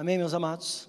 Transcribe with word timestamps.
Amém, 0.00 0.16
meus 0.16 0.32
amados? 0.32 0.88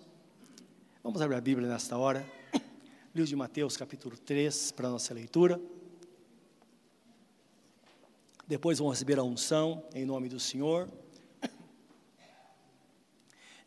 Vamos 1.03 1.21
abrir 1.21 1.35
a 1.35 1.41
Bíblia 1.41 1.67
nesta 1.67 1.97
hora. 1.97 2.25
Livro 3.13 3.27
de 3.27 3.35
Mateus, 3.35 3.75
capítulo 3.75 4.17
3, 4.17 4.71
para 4.71 4.87
a 4.87 4.91
nossa 4.91 5.13
leitura. 5.13 5.59
Depois 8.47 8.79
vamos 8.79 8.94
receber 8.94 9.20
a 9.20 9.24
unção 9.24 9.84
em 9.94 10.05
nome 10.05 10.29
do 10.29 10.39
Senhor. 10.39 10.89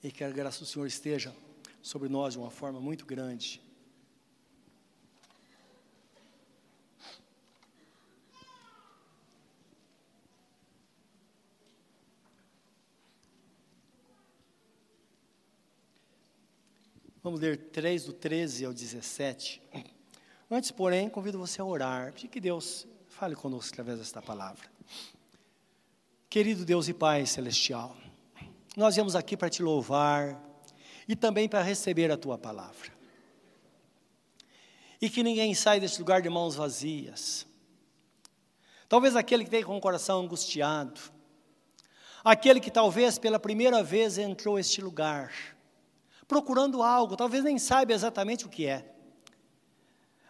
E 0.02 0.10
que 0.10 0.24
a 0.24 0.30
graça 0.30 0.60
do 0.60 0.66
Senhor 0.66 0.86
esteja 0.86 1.36
sobre 1.82 2.08
nós 2.08 2.32
de 2.32 2.38
uma 2.38 2.50
forma 2.50 2.80
muito 2.80 3.04
grande. 3.04 3.60
Vamos 17.24 17.40
ler 17.40 17.56
3 17.56 18.04
do 18.04 18.12
13 18.12 18.66
ao 18.66 18.74
17. 18.74 19.62
Antes, 20.50 20.70
porém, 20.70 21.08
convido 21.08 21.38
você 21.38 21.58
a 21.58 21.64
orar, 21.64 22.12
pedir 22.12 22.28
que 22.28 22.38
Deus 22.38 22.86
fale 23.08 23.34
conosco 23.34 23.72
através 23.72 23.98
desta 23.98 24.20
palavra. 24.20 24.68
Querido 26.28 26.66
Deus 26.66 26.86
e 26.86 26.92
Pai 26.92 27.24
celestial, 27.24 27.96
nós 28.76 28.96
viemos 28.96 29.16
aqui 29.16 29.38
para 29.38 29.48
te 29.48 29.62
louvar 29.62 30.38
e 31.08 31.16
também 31.16 31.48
para 31.48 31.62
receber 31.62 32.12
a 32.12 32.18
tua 32.18 32.36
palavra. 32.36 32.92
E 35.00 35.08
que 35.08 35.22
ninguém 35.22 35.54
saia 35.54 35.80
deste 35.80 36.00
lugar 36.00 36.20
de 36.20 36.28
mãos 36.28 36.56
vazias. 36.56 37.46
Talvez 38.86 39.16
aquele 39.16 39.44
que 39.44 39.50
veio 39.50 39.64
com 39.64 39.78
o 39.78 39.80
coração 39.80 40.20
angustiado, 40.20 41.00
aquele 42.22 42.60
que 42.60 42.70
talvez 42.70 43.18
pela 43.18 43.40
primeira 43.40 43.82
vez 43.82 44.18
entrou 44.18 44.58
este 44.58 44.82
lugar, 44.82 45.53
procurando 46.34 46.82
algo, 46.82 47.16
talvez 47.16 47.44
nem 47.44 47.60
saiba 47.60 47.92
exatamente 47.92 48.44
o 48.44 48.48
que 48.48 48.66
é, 48.66 48.92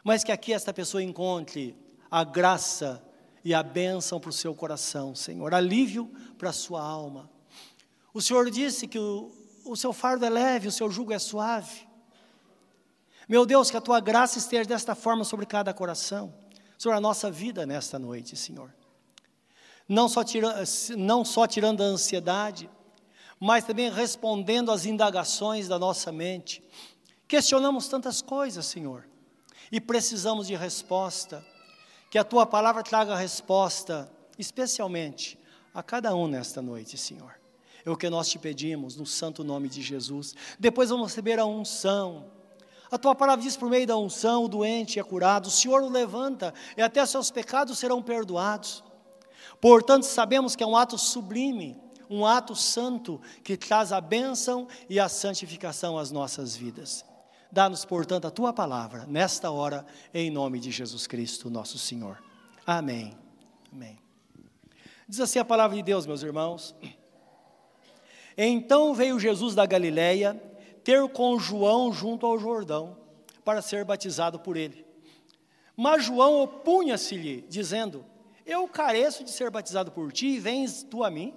mas 0.02 0.22
que 0.22 0.30
aqui 0.30 0.52
esta 0.52 0.70
pessoa 0.70 1.02
encontre 1.02 1.74
a 2.10 2.22
graça 2.22 3.02
e 3.42 3.54
a 3.54 3.62
bênção 3.62 4.20
para 4.20 4.28
o 4.28 4.32
seu 4.32 4.54
coração, 4.54 5.14
Senhor, 5.14 5.54
alívio 5.54 6.12
para 6.36 6.50
a 6.50 6.52
sua 6.52 6.82
alma. 6.82 7.30
O 8.12 8.20
Senhor 8.20 8.50
disse 8.50 8.86
que 8.86 8.98
o, 8.98 9.32
o 9.64 9.74
seu 9.76 9.94
fardo 9.94 10.26
é 10.26 10.28
leve, 10.28 10.68
o 10.68 10.72
seu 10.72 10.90
jugo 10.90 11.10
é 11.10 11.18
suave. 11.18 11.88
Meu 13.26 13.46
Deus, 13.46 13.70
que 13.70 13.76
a 13.78 13.80
tua 13.80 13.98
graça 13.98 14.36
esteja 14.36 14.68
desta 14.68 14.94
forma 14.94 15.24
sobre 15.24 15.46
cada 15.46 15.72
coração, 15.72 16.34
sobre 16.76 16.98
a 16.98 17.00
nossa 17.00 17.30
vida 17.30 17.64
nesta 17.64 17.98
noite, 17.98 18.36
Senhor. 18.36 18.74
Não 19.88 20.06
só, 20.06 20.22
tira, 20.22 20.64
não 20.98 21.24
só 21.24 21.46
tirando 21.46 21.82
a 21.82 21.86
ansiedade, 21.86 22.68
mas 23.40 23.64
também 23.64 23.90
respondendo 23.90 24.70
às 24.70 24.86
indagações 24.86 25.68
da 25.68 25.78
nossa 25.78 26.10
mente. 26.12 26.62
Questionamos 27.26 27.88
tantas 27.88 28.22
coisas, 28.22 28.66
Senhor, 28.66 29.06
e 29.70 29.80
precisamos 29.80 30.46
de 30.46 30.54
resposta. 30.54 31.44
Que 32.10 32.18
a 32.18 32.24
tua 32.24 32.46
palavra 32.46 32.82
traga 32.82 33.16
resposta, 33.16 34.10
especialmente 34.38 35.38
a 35.74 35.82
cada 35.82 36.14
um 36.14 36.28
nesta 36.28 36.62
noite, 36.62 36.96
Senhor. 36.96 37.34
É 37.84 37.90
o 37.90 37.96
que 37.96 38.08
nós 38.08 38.28
te 38.28 38.38
pedimos, 38.38 38.96
no 38.96 39.04
santo 39.04 39.44
nome 39.44 39.68
de 39.68 39.82
Jesus. 39.82 40.34
Depois 40.58 40.90
vamos 40.90 41.08
receber 41.08 41.38
a 41.38 41.44
unção. 41.44 42.30
A 42.90 42.96
tua 42.96 43.14
palavra 43.14 43.42
diz 43.42 43.56
por 43.56 43.68
meio 43.68 43.86
da 43.86 43.96
unção, 43.96 44.44
o 44.44 44.48
doente 44.48 45.00
é 45.00 45.02
curado, 45.02 45.46
o 45.46 45.50
Senhor 45.50 45.82
o 45.82 45.88
levanta 45.90 46.54
e 46.76 46.82
até 46.82 47.04
seus 47.04 47.30
pecados 47.30 47.78
serão 47.78 48.00
perdoados. 48.00 48.84
Portanto, 49.60 50.04
sabemos 50.04 50.54
que 50.54 50.62
é 50.62 50.66
um 50.66 50.76
ato 50.76 50.96
sublime, 50.96 51.76
um 52.08 52.26
ato 52.26 52.54
santo 52.54 53.20
que 53.42 53.56
traz 53.56 53.92
a 53.92 54.00
bênção 54.00 54.68
e 54.88 54.98
a 55.00 55.08
santificação 55.08 55.98
às 55.98 56.10
nossas 56.10 56.56
vidas. 56.56 57.04
Dá-nos, 57.50 57.84
portanto, 57.84 58.26
a 58.26 58.30
tua 58.30 58.52
palavra 58.52 59.06
nesta 59.06 59.50
hora, 59.50 59.86
em 60.12 60.30
nome 60.30 60.58
de 60.58 60.70
Jesus 60.70 61.06
Cristo, 61.06 61.48
nosso 61.48 61.78
Senhor. 61.78 62.22
Amém. 62.66 63.16
Amém. 63.72 63.98
Diz 65.08 65.20
assim 65.20 65.38
a 65.38 65.44
palavra 65.44 65.76
de 65.76 65.82
Deus, 65.82 66.06
meus 66.06 66.22
irmãos. 66.22 66.74
Então 68.36 68.94
veio 68.94 69.20
Jesus 69.20 69.54
da 69.54 69.64
Galileia 69.64 70.40
ter 70.82 71.08
com 71.08 71.38
João 71.38 71.92
junto 71.92 72.26
ao 72.26 72.38
Jordão, 72.38 72.96
para 73.44 73.62
ser 73.62 73.84
batizado 73.84 74.38
por 74.38 74.56
ele. 74.56 74.84
Mas 75.76 76.04
João 76.04 76.42
opunha-se-lhe, 76.42 77.42
dizendo: 77.48 78.04
Eu 78.44 78.68
careço 78.68 79.24
de 79.24 79.30
ser 79.30 79.50
batizado 79.50 79.90
por 79.90 80.12
ti, 80.12 80.26
e 80.26 80.40
vens 80.40 80.82
tu 80.82 81.02
a 81.02 81.10
mim? 81.10 81.34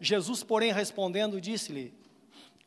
Jesus, 0.00 0.42
porém, 0.42 0.72
respondendo, 0.72 1.40
disse-lhe: 1.40 1.92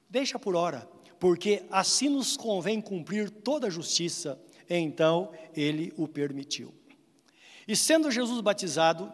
Deixa 0.09 0.37
por 0.37 0.55
hora, 0.55 0.87
porque 1.19 1.63
assim 1.71 2.09
nos 2.09 2.37
convém 2.37 2.79
cumprir 2.79 3.29
toda 3.29 3.67
a 3.67 3.69
justiça. 3.69 4.39
Então 4.69 5.31
ele 5.55 5.91
o 5.97 6.07
permitiu. 6.07 6.73
E 7.67 7.75
sendo 7.75 8.11
Jesus 8.11 8.39
batizado, 8.41 9.11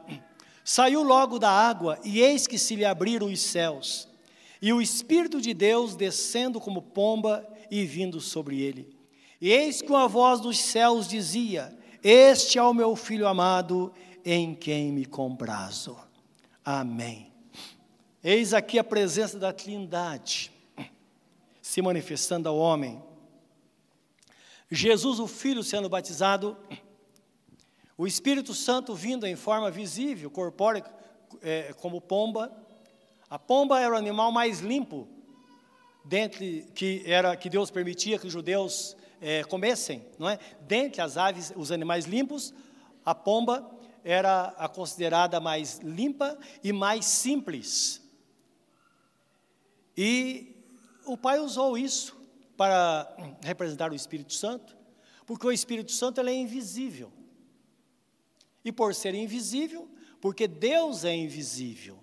saiu 0.63 1.03
logo 1.03 1.40
da 1.40 1.50
água, 1.50 2.00
e 2.03 2.19
eis 2.19 2.47
que 2.47 2.57
se 2.57 2.75
lhe 2.75 2.85
abriram 2.85 3.28
os 3.28 3.40
céus, 3.40 4.07
e 4.62 4.74
o 4.74 4.81
Espírito 4.81 5.40
de 5.40 5.53
Deus 5.53 5.96
descendo 5.96 6.59
como 6.59 6.81
pomba 6.81 7.47
e 7.72 7.86
vindo 7.86 8.19
sobre 8.19 8.62
ele. 8.62 8.90
E 9.40 9.51
eis 9.51 9.81
que 9.81 9.90
uma 9.90 10.07
voz 10.07 10.41
dos 10.41 10.59
céus 10.59 11.07
dizia: 11.07 11.78
Este 12.03 12.57
é 12.57 12.63
o 12.63 12.74
meu 12.74 12.96
filho 12.96 13.28
amado, 13.28 13.94
em 14.25 14.53
quem 14.53 14.91
me 14.91 15.06
comprazo. 15.06 15.97
Amém. 16.66 17.28
Eis 18.22 18.53
aqui 18.53 18.78
a 18.78 18.84
presença 18.84 19.40
da 19.40 19.53
Trindade 19.53 20.52
se 21.62 21.81
manifestando 21.81 22.50
ao 22.50 22.57
homem. 22.57 23.02
Jesus, 24.69 25.19
o 25.19 25.28
Filho, 25.28 25.63
sendo 25.63 25.88
batizado, 25.88 26.57
o 27.97 28.06
Espírito 28.06 28.53
Santo 28.53 28.94
vindo 28.94 29.25
em 29.25 29.38
forma 29.38 29.72
visível, 29.72 30.30
corpórea, 30.30 30.84
é, 31.41 31.74
como 31.80 32.02
pomba. 32.02 32.52
A 33.30 33.40
pomba 33.40 33.80
era 33.80 33.94
o 33.94 33.97
animal 33.97 34.34
mais 34.34 34.59
limpo, 34.59 35.07
dentre 36.03 36.68
que 36.75 37.03
era 37.06 37.38
que 37.38 37.50
Deus 37.50 37.72
permitia 37.72 38.19
que 38.19 38.28
os 38.28 38.34
judeus 38.34 38.97
é, 39.22 39.46
comessem, 39.46 40.06
não 40.18 40.28
é? 40.28 40.38
Dentre 40.68 41.00
as 41.00 41.16
aves, 41.16 41.53
os 41.56 41.72
animais 41.72 42.03
limpos, 42.03 42.53
a 43.06 43.16
pomba 43.16 43.72
era 44.03 44.53
a 44.57 44.68
considerada 44.68 45.40
mais 45.40 45.80
limpa 45.80 46.38
e 46.62 46.74
mais 46.74 47.06
simples. 47.06 47.98
E 50.01 50.55
o 51.05 51.17
Pai 51.17 51.39
usou 51.39 51.77
isso 51.77 52.15
para 52.55 53.13
representar 53.43 53.91
o 53.91 53.95
Espírito 53.95 54.33
Santo, 54.33 54.77
porque 55.25 55.45
o 55.45 55.51
Espírito 55.51 55.91
Santo 55.91 56.21
é 56.21 56.33
invisível. 56.33 57.11
E 58.63 58.71
por 58.71 58.95
ser 58.95 59.13
invisível, 59.13 59.89
porque 60.21 60.47
Deus 60.47 61.03
é 61.03 61.13
invisível, 61.13 61.99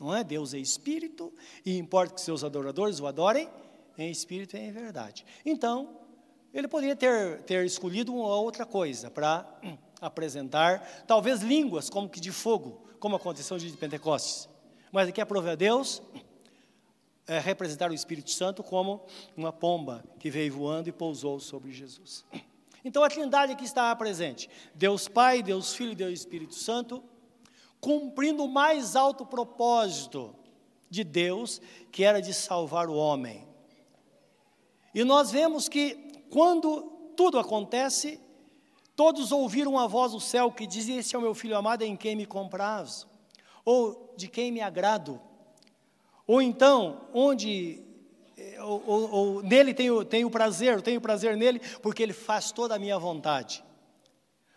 não 0.00 0.14
é? 0.14 0.24
Deus 0.24 0.54
é 0.54 0.58
espírito 0.58 1.34
e 1.66 1.76
importa 1.76 2.14
que 2.14 2.22
seus 2.22 2.42
adoradores 2.42 2.98
o 2.98 3.06
adorem 3.06 3.46
em 3.98 4.10
espírito 4.10 4.56
e 4.56 4.60
em 4.60 4.72
verdade. 4.72 5.26
Então, 5.44 6.00
ele 6.54 6.66
poderia 6.66 6.96
ter, 6.96 7.42
ter 7.42 7.66
escolhido 7.66 8.14
uma 8.14 8.36
outra 8.36 8.64
coisa 8.64 9.10
para 9.10 9.46
apresentar, 10.00 11.04
talvez 11.06 11.42
línguas 11.42 11.90
como 11.90 12.08
que 12.08 12.20
de 12.20 12.32
fogo, 12.32 12.86
como 12.98 13.16
aconteceu 13.16 13.58
de 13.58 13.70
Pentecostes. 13.76 14.48
Mas 14.90 15.10
aqui 15.10 15.20
aprove 15.20 15.50
a 15.50 15.54
Deus 15.54 16.00
é, 17.26 17.38
representar 17.38 17.90
o 17.90 17.94
Espírito 17.94 18.30
Santo 18.30 18.62
como 18.62 19.04
uma 19.36 19.52
pomba 19.52 20.04
que 20.18 20.30
veio 20.30 20.52
voando 20.52 20.88
e 20.88 20.92
pousou 20.92 21.40
sobre 21.40 21.72
Jesus. 21.72 22.24
Então 22.84 23.02
a 23.02 23.08
Trindade 23.08 23.52
aqui 23.52 23.64
está 23.64 23.94
presente: 23.96 24.48
Deus 24.74 25.08
Pai, 25.08 25.42
Deus 25.42 25.74
Filho 25.74 25.92
e 25.92 25.96
Deus 25.96 26.12
Espírito 26.12 26.54
Santo, 26.54 27.02
cumprindo 27.80 28.44
o 28.44 28.48
mais 28.48 28.94
alto 28.94 29.24
propósito 29.24 30.34
de 30.90 31.02
Deus, 31.02 31.60
que 31.90 32.04
era 32.04 32.20
de 32.20 32.34
salvar 32.34 32.88
o 32.88 32.94
homem. 32.94 33.46
E 34.94 35.02
nós 35.02 35.30
vemos 35.30 35.68
que 35.68 36.12
quando 36.30 36.82
tudo 37.16 37.38
acontece, 37.38 38.20
todos 38.94 39.32
ouviram 39.32 39.78
a 39.78 39.86
voz 39.86 40.12
do 40.12 40.20
céu 40.20 40.52
que 40.52 40.66
dizia: 40.66 41.00
Esse 41.00 41.16
é 41.16 41.18
o 41.18 41.22
meu 41.22 41.34
filho 41.34 41.56
amado 41.56 41.82
em 41.82 41.96
quem 41.96 42.14
me 42.14 42.26
compraz, 42.26 43.06
ou 43.64 44.14
de 44.16 44.28
quem 44.28 44.52
me 44.52 44.60
agrado. 44.60 45.20
Ou 46.26 46.40
então, 46.40 47.02
onde 47.12 47.82
eh, 48.36 48.62
ou, 48.62 48.82
ou, 48.86 49.10
ou, 49.10 49.42
nele 49.42 49.74
tenho, 49.74 50.04
tenho 50.04 50.30
prazer, 50.30 50.80
tenho 50.80 51.00
prazer 51.00 51.36
nele, 51.36 51.60
porque 51.82 52.02
ele 52.02 52.12
faz 52.12 52.50
toda 52.50 52.74
a 52.74 52.78
minha 52.78 52.98
vontade. 52.98 53.62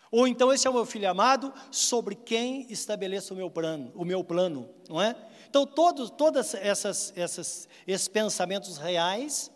Ou 0.09 0.27
então, 0.27 0.53
esse 0.53 0.65
é 0.65 0.69
o 0.69 0.73
meu 0.73 0.85
filho 0.85 1.09
amado, 1.09 1.53
sobre 1.69 2.15
quem 2.15 2.65
estabeleço 2.71 3.33
o 3.33 3.37
meu 3.37 3.49
plano, 3.49 3.91
o 3.93 4.05
meu 4.05 4.23
plano, 4.23 4.69
não 4.87 5.01
é? 5.01 5.15
Então, 5.49 5.65
todos, 5.65 6.09
todas 6.09 6.53
essas, 6.55 7.13
essas, 7.15 7.67
esses 7.85 8.07
pensamentos 8.07 8.77
reais, 8.77 9.51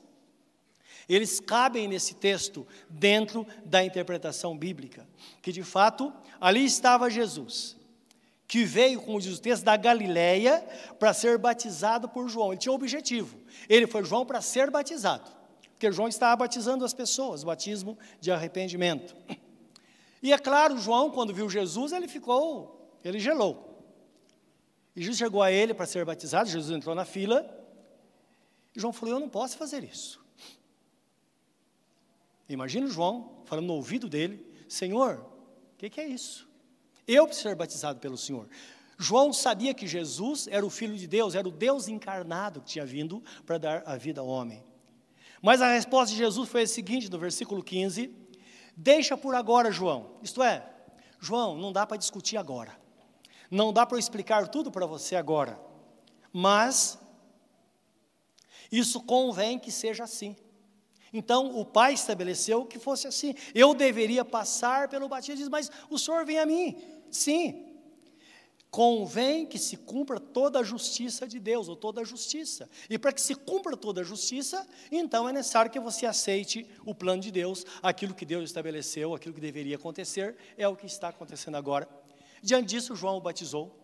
eles 1.08 1.40
cabem 1.40 1.88
nesse 1.88 2.16
texto, 2.16 2.68
dentro 2.90 3.46
da 3.66 3.84
interpretação 3.84 4.58
bíblica, 4.58 5.08
que 5.42 5.52
de 5.52 5.64
fato, 5.64 6.14
ali 6.40 6.66
estava 6.66 7.10
Jesus, 7.10 7.78
que 8.52 8.66
veio, 8.66 9.00
como 9.00 9.18
diz 9.18 9.38
o 9.38 9.42
texto, 9.42 9.64
da 9.64 9.78
Galiléia 9.78 10.60
para 11.00 11.14
ser 11.14 11.38
batizado 11.38 12.10
por 12.10 12.28
João. 12.28 12.52
Ele 12.52 12.60
tinha 12.60 12.74
um 12.74 12.76
objetivo. 12.76 13.40
Ele 13.70 13.88
foi 13.88 14.04
João 14.04 14.26
para 14.26 14.42
ser 14.42 14.70
batizado. 14.70 15.32
Porque 15.72 15.90
João 15.90 16.10
estava 16.10 16.36
batizando 16.36 16.84
as 16.84 16.94
pessoas, 16.94 17.46
batismo 17.46 17.98
de 18.20 18.30
arrependimento. 18.30 19.16
E 20.22 20.34
é 20.34 20.38
claro, 20.38 20.78
João, 20.78 21.10
quando 21.10 21.34
viu 21.34 21.50
Jesus, 21.50 21.94
ele 21.94 22.10
ficou, 22.10 22.94
ele 23.06 23.20
gelou. 23.20 23.82
E 24.98 25.00
Jesus 25.00 25.18
chegou 25.18 25.42
a 25.42 25.50
ele 25.50 25.74
para 25.74 25.86
ser 25.86 26.04
batizado, 26.04 26.50
Jesus 26.50 26.76
entrou 26.76 26.94
na 26.94 27.06
fila, 27.06 27.50
e 28.76 28.82
João 28.82 28.92
falou: 28.92 29.16
Eu 29.16 29.20
não 29.22 29.30
posso 29.30 29.58
fazer 29.58 29.82
isso. 29.82 30.22
Imagina 32.50 32.86
o 32.86 32.92
João 32.92 33.44
falando 33.46 33.68
no 33.68 33.76
ouvido 33.76 34.10
dele: 34.10 34.46
Senhor, 34.68 35.26
o 35.74 35.78
que, 35.78 35.90
que 35.90 36.02
é 36.02 36.06
isso? 36.06 36.51
Eu 37.14 37.28
preciso 37.28 37.50
ser 37.50 37.56
batizado 37.56 38.00
pelo 38.00 38.18
Senhor. 38.18 38.48
João 38.98 39.34
sabia 39.34 39.74
que 39.74 39.86
Jesus 39.86 40.48
era 40.48 40.66
o 40.66 40.70
Filho 40.70 40.96
de 40.96 41.08
Deus, 41.08 41.36
era 41.36 41.46
o 41.46 41.52
Deus 41.52 41.90
encarnado 41.90 42.62
que 42.62 42.68
tinha 42.68 42.86
vindo 42.86 43.22
para 43.46 43.58
dar 43.58 43.84
a 43.86 43.98
vida 43.98 44.22
ao 44.22 44.28
homem. 44.28 44.64
Mas 45.42 45.62
a 45.62 45.74
resposta 45.74 46.14
de 46.14 46.18
Jesus 46.18 46.48
foi 46.48 46.62
a 46.62 46.68
seguinte, 46.68 47.12
no 47.12 47.20
versículo 47.20 47.62
15: 47.62 48.16
Deixa 48.78 49.18
por 49.18 49.36
agora, 49.36 49.74
João. 49.74 50.20
Isto 50.24 50.42
é, 50.42 50.66
João, 51.20 51.58
não 51.58 51.74
dá 51.74 51.86
para 51.86 51.98
discutir 51.98 52.38
agora. 52.38 52.80
Não 53.50 53.74
dá 53.74 53.86
para 53.86 54.00
explicar 54.00 54.48
tudo 54.48 54.72
para 54.72 54.86
você 54.86 55.18
agora. 55.18 55.60
Mas 56.32 56.98
isso 58.72 59.02
convém 59.02 59.60
que 59.60 59.70
seja 59.70 60.06
assim. 60.06 60.34
Então 61.14 61.60
o 61.60 61.66
pai 61.66 61.94
estabeleceu 61.94 62.66
que 62.66 62.80
fosse 62.80 63.08
assim. 63.08 63.36
Eu 63.54 63.74
deveria 63.74 64.24
passar 64.24 64.88
pelo 64.88 65.10
batismo, 65.10 65.50
mas 65.50 65.70
o 65.90 65.98
senhor 65.98 66.26
vem 66.26 66.40
a 66.40 66.46
mim. 66.46 66.78
Sim, 67.10 67.72
convém 68.72 69.46
que 69.46 69.60
se 69.60 69.76
cumpra 69.76 70.18
toda 70.18 70.60
a 70.60 70.64
justiça 70.64 71.28
de 71.28 71.38
Deus, 71.38 71.68
ou 71.68 71.76
toda 71.76 72.00
a 72.00 72.06
justiça. 72.06 72.70
E 72.90 72.98
para 72.98 73.12
que 73.12 73.20
se 73.20 73.36
cumpra 73.36 73.76
toda 73.76 74.00
a 74.00 74.04
justiça, 74.04 74.66
então 74.90 75.28
é 75.28 75.34
necessário 75.34 75.70
que 75.70 75.80
você 75.80 76.06
aceite 76.06 76.66
o 76.86 76.96
plano 76.96 77.22
de 77.22 77.32
Deus, 77.32 77.66
aquilo 77.84 78.16
que 78.16 78.26
Deus 78.26 78.46
estabeleceu, 78.46 79.14
aquilo 79.14 79.36
que 79.36 79.42
deveria 79.42 79.76
acontecer, 79.76 80.38
é 80.58 80.66
o 80.66 80.76
que 80.76 80.86
está 80.86 81.10
acontecendo 81.10 81.56
agora. 81.56 81.88
Diante 82.42 82.70
disso, 82.70 82.96
João 82.96 83.18
o 83.18 83.22
batizou, 83.22 83.81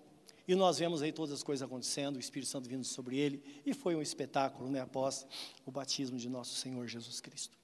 e 0.47 0.55
nós 0.55 0.79
vemos 0.79 1.01
aí 1.01 1.11
todas 1.11 1.33
as 1.33 1.43
coisas 1.43 1.61
acontecendo, 1.61 2.15
o 2.15 2.19
Espírito 2.19 2.49
Santo 2.49 2.69
vindo 2.69 2.85
sobre 2.85 3.17
ele, 3.17 3.43
e 3.65 3.73
foi 3.73 3.95
um 3.95 4.01
espetáculo, 4.01 4.69
né, 4.69 4.79
após 4.79 5.27
o 5.65 5.71
batismo 5.71 6.17
de 6.17 6.29
nosso 6.29 6.55
Senhor 6.55 6.87
Jesus 6.87 7.19
Cristo. 7.19 7.57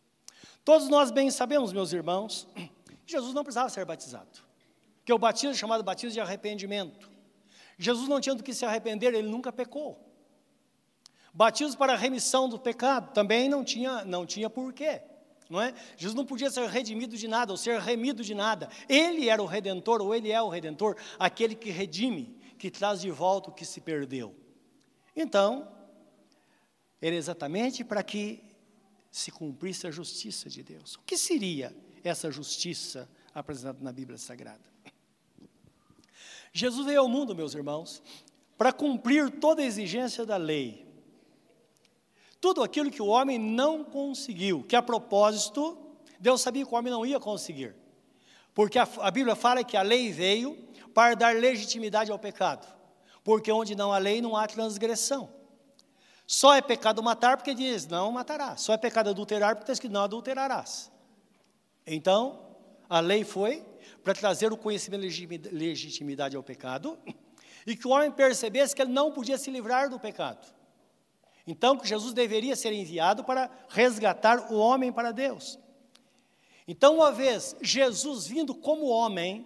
Todos 0.66 0.90
nós 0.90 1.10
bem 1.10 1.32
sabemos, 1.32 1.72
meus 1.72 1.94
irmãos, 1.94 2.48
que 2.56 2.70
Jesus 3.06 3.34
não 3.34 3.44
precisava 3.44 3.70
ser 3.70 3.86
batizado, 3.86 4.42
que 5.06 5.14
o 5.14 5.18
batismo 5.18 5.52
é 5.52 5.54
chamado 5.56 5.84
batismo 5.84 6.12
de 6.12 6.20
arrependimento. 6.20 7.10
Jesus 7.78 8.08
não 8.10 8.20
tinha 8.20 8.36
do 8.36 8.44
que 8.44 8.54
se 8.54 8.66
arrepender, 8.66 9.14
ele 9.14 9.30
nunca 9.30 9.52
pecou. 9.52 10.00
Batismo 11.34 11.78
para 11.78 11.94
a 11.94 11.98
remissão 11.98 12.48
do 12.48 12.60
pecado 12.60 13.14
também 13.14 13.50
não 13.50 13.64
tinha, 13.64 14.06
não 14.06 14.26
tinha 14.26 14.50
porquê. 14.50 15.02
Não 15.50 15.62
é? 15.62 15.74
Jesus 15.98 16.16
não 16.16 16.26
podia 16.26 16.50
ser 16.50 16.68
redimido 16.68 17.18
de 17.18 17.28
nada, 17.28 17.52
ou 17.52 17.58
ser 17.58 17.80
remido 17.80 18.24
de 18.24 18.34
nada. 18.34 18.70
Ele 18.88 19.30
era 19.30 19.42
o 19.42 19.46
redentor, 19.46 20.02
ou 20.02 20.14
ele 20.14 20.32
é 20.32 20.42
o 20.42 20.50
redentor, 20.50 20.96
aquele 21.20 21.56
que 21.56 21.70
redime, 21.70 22.38
que 22.64 22.72
traz 22.72 23.02
de 23.02 23.12
volta 23.12 23.50
o 23.50 23.54
que 23.54 23.66
se 23.66 23.82
perdeu. 23.82 24.34
Então, 25.14 25.70
era 27.02 27.14
exatamente 27.14 27.84
para 27.84 28.02
que 28.02 28.42
se 29.12 29.32
cumprisse 29.32 29.86
a 29.86 29.92
justiça 29.92 30.50
de 30.50 30.64
Deus. 30.64 30.96
O 30.96 31.02
que 31.02 31.18
seria 31.18 31.76
essa 32.06 32.32
justiça 32.32 33.10
apresentada 33.36 33.80
na 33.82 33.92
Bíblia 33.92 34.18
Sagrada? 34.18 34.64
Jesus 36.54 36.86
veio 36.86 37.02
ao 37.02 37.10
mundo, 37.10 37.36
meus 37.36 37.54
irmãos, 37.54 38.02
para 38.58 38.72
cumprir 38.72 39.30
toda 39.42 39.62
a 39.62 39.66
exigência 39.66 40.26
da 40.26 40.38
lei. 40.38 40.88
Tudo 42.40 42.64
aquilo 42.64 42.90
que 42.90 43.02
o 43.02 43.08
homem 43.08 43.38
não 43.38 43.84
conseguiu, 43.84 44.64
que 44.64 44.78
a 44.78 44.82
propósito, 44.82 45.78
Deus 46.18 46.40
sabia 46.40 46.66
que 46.66 46.74
o 46.74 46.78
homem 46.78 46.94
não 46.94 47.06
ia 47.06 47.20
conseguir. 47.20 47.76
Porque 48.54 48.78
a, 48.78 48.88
a 49.02 49.12
Bíblia 49.12 49.36
fala 49.36 49.64
que 49.64 49.76
a 49.76 49.82
lei 49.82 50.12
veio 50.12 50.56
para 50.94 51.16
dar 51.16 51.36
legitimidade 51.36 52.12
ao 52.12 52.20
pecado. 52.20 52.68
Porque 53.24 53.52
onde 53.52 53.76
não 53.76 53.92
há 53.92 53.98
lei, 53.98 54.22
não 54.22 54.36
há 54.36 54.46
transgressão. 54.48 55.34
Só 56.26 56.54
é 56.54 56.62
pecado 56.62 57.02
matar 57.02 57.38
porque 57.38 57.54
diz, 57.54 57.88
não 57.88 58.12
matarás. 58.12 58.62
Só 58.62 58.74
é 58.74 58.78
pecado 58.78 59.10
adulterar 59.10 59.56
porque 59.56 59.72
diz 59.72 59.80
que 59.80 59.90
não 59.90 60.04
adulterarás. 60.04 60.92
Então, 61.86 62.56
a 62.90 63.00
lei 63.00 63.24
foi 63.24 63.66
para 64.04 64.14
trazer 64.14 64.52
o 64.52 64.58
conhecimento 64.58 65.08
de 65.08 65.50
legitimidade 65.50 66.36
ao 66.36 66.44
pecado, 66.44 66.98
e 67.66 67.76
que 67.76 67.88
o 67.88 67.92
homem 67.92 68.12
percebesse 68.12 68.76
que 68.76 68.82
ele 68.82 68.92
não 68.92 69.12
podia 69.12 69.38
se 69.38 69.50
livrar 69.50 69.90
do 69.90 70.00
pecado. 70.00 70.46
Então, 71.48 71.78
que 71.78 71.88
Jesus 71.88 72.14
deveria 72.14 72.56
ser 72.56 72.74
enviado 72.74 73.24
para 73.24 73.50
resgatar 73.70 74.52
o 74.52 74.58
homem 74.58 74.92
para 74.92 75.12
Deus. 75.12 75.60
Então, 76.68 76.96
uma 76.96 77.12
vez 77.12 77.56
Jesus 77.62 78.28
vindo 78.28 78.56
como 78.56 78.86
homem, 78.86 79.46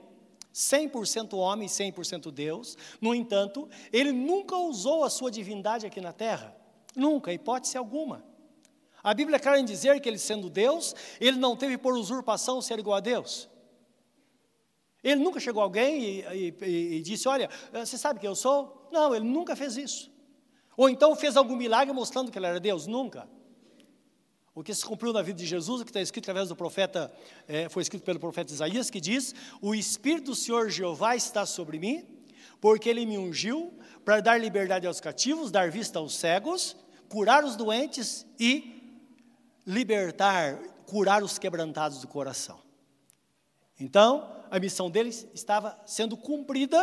100% 0.53 1.33
homem, 1.37 1.67
100% 1.67 2.31
Deus, 2.31 2.77
no 2.99 3.13
entanto, 3.13 3.69
ele 3.93 4.11
nunca 4.11 4.55
usou 4.55 5.03
a 5.03 5.09
sua 5.09 5.29
divindade 5.29 5.85
aqui 5.85 6.01
na 6.01 6.13
terra. 6.13 6.55
Nunca, 6.95 7.31
hipótese 7.31 7.77
alguma. 7.77 8.25
A 9.03 9.13
Bíblia 9.13 9.37
é 9.37 9.39
clara 9.39 9.59
em 9.59 9.65
dizer 9.65 9.99
que 10.01 10.09
ele 10.09 10.17
sendo 10.17 10.49
Deus, 10.49 10.95
ele 11.19 11.37
não 11.37 11.55
teve 11.55 11.77
por 11.77 11.93
usurpação 11.93 12.61
ser 12.61 12.79
igual 12.79 12.97
a 12.97 12.99
Deus. 12.99 13.47
Ele 15.03 15.21
nunca 15.21 15.39
chegou 15.39 15.61
a 15.61 15.65
alguém 15.65 16.03
e, 16.03 16.55
e, 16.61 16.95
e, 16.97 17.01
disse: 17.01 17.27
Olha, 17.27 17.49
eh, 17.71 17.85
você 17.85 17.97
sabe 17.97 18.19
quem 18.19 18.27
eu 18.27 18.35
sou? 18.35 18.89
Não, 18.91 19.15
ele 19.15 19.25
nunca 19.25 19.55
fez 19.55 19.77
isso. 19.77 20.11
Ou 20.75 20.89
então 20.89 21.15
fez 21.15 21.37
algum 21.37 21.55
milagre 21.55 21.93
mostrando 21.93 22.31
que 22.31 22.37
ele 22.37 22.47
era 22.47 22.59
Deus? 22.59 22.87
Nunca. 22.87 23.29
O 24.57 24.63
que 24.63 24.73
se 24.73 24.83
cumpriu 24.83 25.13
na 25.13 25.21
vida 25.21 25.37
de 25.37 25.45
Jesus, 25.45 25.81
o 25.81 25.85
que 25.85 25.91
está 25.91 26.01
escrito 26.01 26.23
através 26.23 26.49
do 26.49 26.55
profeta, 26.55 27.13
é, 27.47 27.69
foi 27.69 27.83
escrito 27.83 28.03
pelo 28.03 28.19
profeta 28.19 28.51
Isaías, 28.51 28.89
que 28.89 28.99
diz: 28.99 29.35
O 29.61 29.75
Espírito 29.75 30.31
do 30.31 30.35
Senhor 30.35 30.71
Jeová 30.71 31.15
está 31.15 31.45
sobre 31.45 31.77
mim, 31.77 32.03
porque 32.59 32.89
ele 32.89 33.05
me 33.05 33.19
ungiu 33.19 33.71
para 34.03 34.19
dar 34.19 34.41
liberdade 34.41 34.87
aos 34.87 34.99
cativos, 34.99 35.51
dar 35.51 35.69
vista 35.69 35.99
aos 35.99 36.15
cegos, 36.15 36.75
curar 37.07 37.45
os 37.45 37.55
doentes 37.55 38.25
e 38.39 38.99
libertar, 39.63 40.57
curar 40.87 41.23
os 41.23 41.37
quebrantados 41.37 42.01
do 42.01 42.07
coração. 42.07 42.59
Então, 43.79 44.27
a 44.49 44.59
missão 44.59 44.89
deles 44.89 45.27
estava 45.35 45.79
sendo 45.85 46.17
cumprida, 46.17 46.81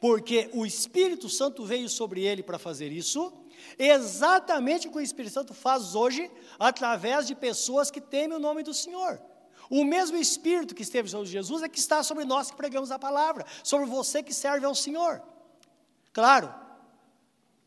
porque 0.00 0.50
o 0.52 0.66
Espírito 0.66 1.28
Santo 1.28 1.64
veio 1.64 1.88
sobre 1.88 2.24
ele 2.24 2.42
para 2.42 2.58
fazer 2.58 2.90
isso, 2.90 3.32
exatamente 3.78 4.88
o 4.88 4.90
que 4.90 4.98
o 4.98 5.00
Espírito 5.00 5.32
Santo 5.32 5.54
faz 5.54 5.94
hoje, 5.94 6.30
através 6.58 7.26
de 7.26 7.34
pessoas 7.34 7.90
que 7.90 8.00
temem 8.00 8.36
o 8.36 8.40
nome 8.40 8.62
do 8.62 8.74
Senhor. 8.74 9.20
O 9.68 9.84
mesmo 9.84 10.16
Espírito 10.16 10.74
que 10.74 10.82
esteve 10.82 11.08
sobre 11.08 11.26
Jesus 11.26 11.62
é 11.62 11.68
que 11.68 11.78
está 11.78 12.02
sobre 12.02 12.24
nós 12.24 12.50
que 12.50 12.56
pregamos 12.56 12.90
a 12.90 12.98
palavra, 12.98 13.44
sobre 13.64 13.86
você 13.86 14.22
que 14.22 14.32
serve 14.32 14.64
ao 14.64 14.74
Senhor. 14.74 15.22
Claro, 16.12 16.54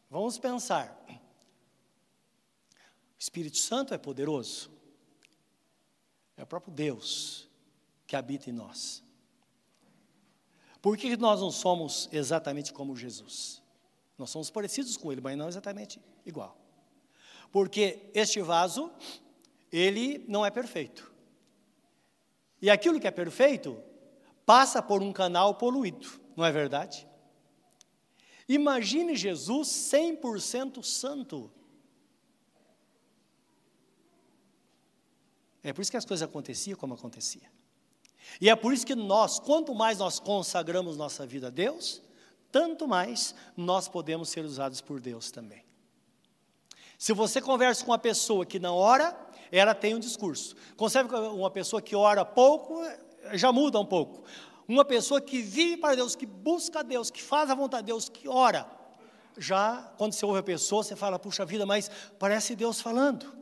vamos 0.10 0.38
pensar. 0.38 0.98
O 1.10 3.20
Espírito 3.20 3.58
Santo 3.58 3.94
é 3.94 3.98
poderoso, 3.98 4.72
é 6.38 6.44
o 6.44 6.48
próprio 6.48 6.74
Deus 6.74 7.50
que 8.08 8.16
habita 8.16 8.50
em 8.50 8.54
nós. 8.54 9.04
Por 10.82 10.96
que 10.96 11.18
nós 11.18 11.42
não 11.42 11.52
somos 11.52 12.08
exatamente 12.12 12.72
como 12.72 12.96
Jesus? 12.96 13.62
Nós 14.20 14.30
somos 14.30 14.50
parecidos 14.50 14.98
com 14.98 15.12
ele, 15.12 15.22
mas 15.22 15.38
não 15.38 15.48
exatamente 15.48 16.02
igual. 16.26 16.58
Porque 17.52 18.12
este 18.14 18.42
vaso, 18.42 18.92
ele 19.72 20.26
não 20.28 20.46
é 20.46 20.52
perfeito. 20.52 21.10
E 22.62 22.70
aquilo 22.70 23.00
que 23.00 23.08
é 23.08 23.12
perfeito 23.12 23.82
passa 24.46 24.82
por 24.82 25.02
um 25.02 25.14
canal 25.14 25.56
poluído, 25.56 26.20
não 26.36 26.44
é 26.44 26.52
verdade? 26.52 27.08
Imagine 28.48 29.16
Jesus 29.16 29.70
100% 29.70 30.84
santo. 30.84 31.50
É 35.64 35.72
por 35.72 35.82
isso 35.82 35.92
que 35.92 35.98
as 35.98 36.06
coisas 36.06 36.28
aconteciam 36.28 36.78
como 36.78 36.94
acontecia. 36.94 37.50
E 38.42 38.50
é 38.50 38.56
por 38.56 38.74
isso 38.74 38.86
que 38.86 38.96
nós, 38.96 39.40
quanto 39.40 39.74
mais 39.74 40.00
nós 40.00 40.20
consagramos 40.20 40.98
nossa 40.98 41.26
vida 41.26 41.48
a 41.48 41.50
Deus, 41.50 42.02
tanto 42.52 42.88
mais 42.88 43.36
nós 43.56 43.88
podemos 43.88 44.30
ser 44.30 44.44
usados 44.44 44.82
por 44.82 45.00
Deus 45.00 45.32
também. 45.32 45.64
Se 46.98 47.14
você 47.14 47.42
conversa 47.42 47.86
com 47.86 47.92
uma 47.92 47.98
pessoa 47.98 48.46
que 48.46 48.60
não 48.60 48.76
ora, 48.76 49.18
ela 49.52 49.74
tem 49.74 49.96
um 49.96 50.00
discurso. 50.00 50.56
Concebe 50.76 51.14
uma 51.16 51.50
pessoa 51.50 51.82
que 51.82 51.96
ora 51.96 52.26
pouco, 52.26 52.82
já 53.34 53.52
muda 53.52 53.80
um 53.80 53.86
pouco. 53.86 54.24
Uma 54.68 54.86
pessoa 54.86 55.22
que 55.22 55.42
vive 55.42 55.78
para 55.78 55.96
Deus, 55.96 56.16
que 56.16 56.26
busca 56.26 56.84
Deus, 56.84 57.10
que 57.10 57.22
faz 57.22 57.50
a 57.50 57.56
vontade 57.56 57.84
de 57.84 57.88
Deus, 57.88 58.10
que 58.10 58.28
ora. 58.28 58.70
Já, 59.38 59.94
quando 59.98 60.14
você 60.14 60.26
ouve 60.26 60.40
a 60.40 60.44
pessoa, 60.44 60.84
você 60.84 60.96
fala, 60.96 61.18
puxa 61.18 61.46
vida, 61.46 61.66
mas 61.66 61.90
parece 62.20 62.56
Deus 62.56 62.82
falando. 62.82 63.34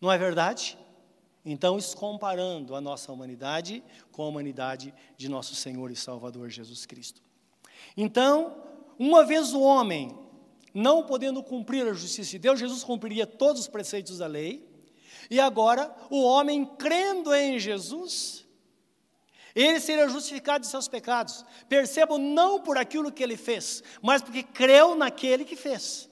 Não 0.00 0.12
é 0.12 0.18
verdade? 0.18 0.78
Então, 1.44 1.78
isso 1.78 1.96
comparando 1.96 2.74
a 2.74 2.80
nossa 2.80 3.10
humanidade 3.10 3.82
com 4.12 4.24
a 4.24 4.28
humanidade 4.28 4.92
de 5.16 5.28
nosso 5.28 5.54
Senhor 5.54 5.90
e 5.90 5.96
Salvador 5.96 6.50
Jesus 6.50 6.84
Cristo. 6.84 7.22
Então, 7.96 8.62
uma 8.98 9.24
vez 9.24 9.52
o 9.52 9.60
homem 9.60 10.16
não 10.72 11.02
podendo 11.02 11.42
cumprir 11.42 11.86
a 11.86 11.94
justiça 11.94 12.32
de 12.32 12.38
Deus, 12.38 12.60
Jesus 12.60 12.84
cumpriria 12.84 13.26
todos 13.26 13.62
os 13.62 13.68
preceitos 13.68 14.18
da 14.18 14.26
lei. 14.26 14.66
E 15.30 15.40
agora, 15.40 15.94
o 16.10 16.22
homem 16.22 16.64
crendo 16.64 17.34
em 17.34 17.58
Jesus, 17.58 18.46
ele 19.54 19.80
seria 19.80 20.06
justificado 20.06 20.64
de 20.64 20.70
seus 20.70 20.86
pecados. 20.86 21.44
Percebam, 21.66 22.18
não 22.18 22.60
por 22.60 22.76
aquilo 22.76 23.10
que 23.10 23.22
ele 23.22 23.38
fez, 23.38 23.82
mas 24.02 24.20
porque 24.20 24.42
creu 24.42 24.94
naquele 24.94 25.46
que 25.46 25.56
fez. 25.56 26.10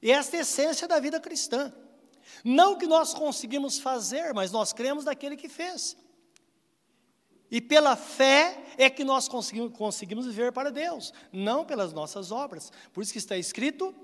E 0.00 0.12
esta 0.12 0.36
é 0.36 0.38
a 0.38 0.42
essência 0.42 0.86
da 0.86 1.00
vida 1.00 1.18
cristã. 1.18 1.72
Não 2.44 2.76
que 2.76 2.86
nós 2.86 3.12
conseguimos 3.12 3.80
fazer, 3.80 4.32
mas 4.32 4.52
nós 4.52 4.72
cremos 4.72 5.04
naquele 5.04 5.36
que 5.36 5.48
fez. 5.48 5.96
E 7.50 7.60
pela 7.60 7.96
fé 7.96 8.62
é 8.76 8.90
que 8.90 9.04
nós 9.04 9.28
conseguimos, 9.28 9.76
conseguimos 9.76 10.26
viver 10.26 10.52
para 10.52 10.70
Deus, 10.70 11.12
não 11.32 11.64
pelas 11.64 11.92
nossas 11.92 12.30
obras. 12.30 12.70
Por 12.92 13.02
isso 13.02 13.12
que 13.12 13.18
está 13.18 13.36
escrito 13.36 13.94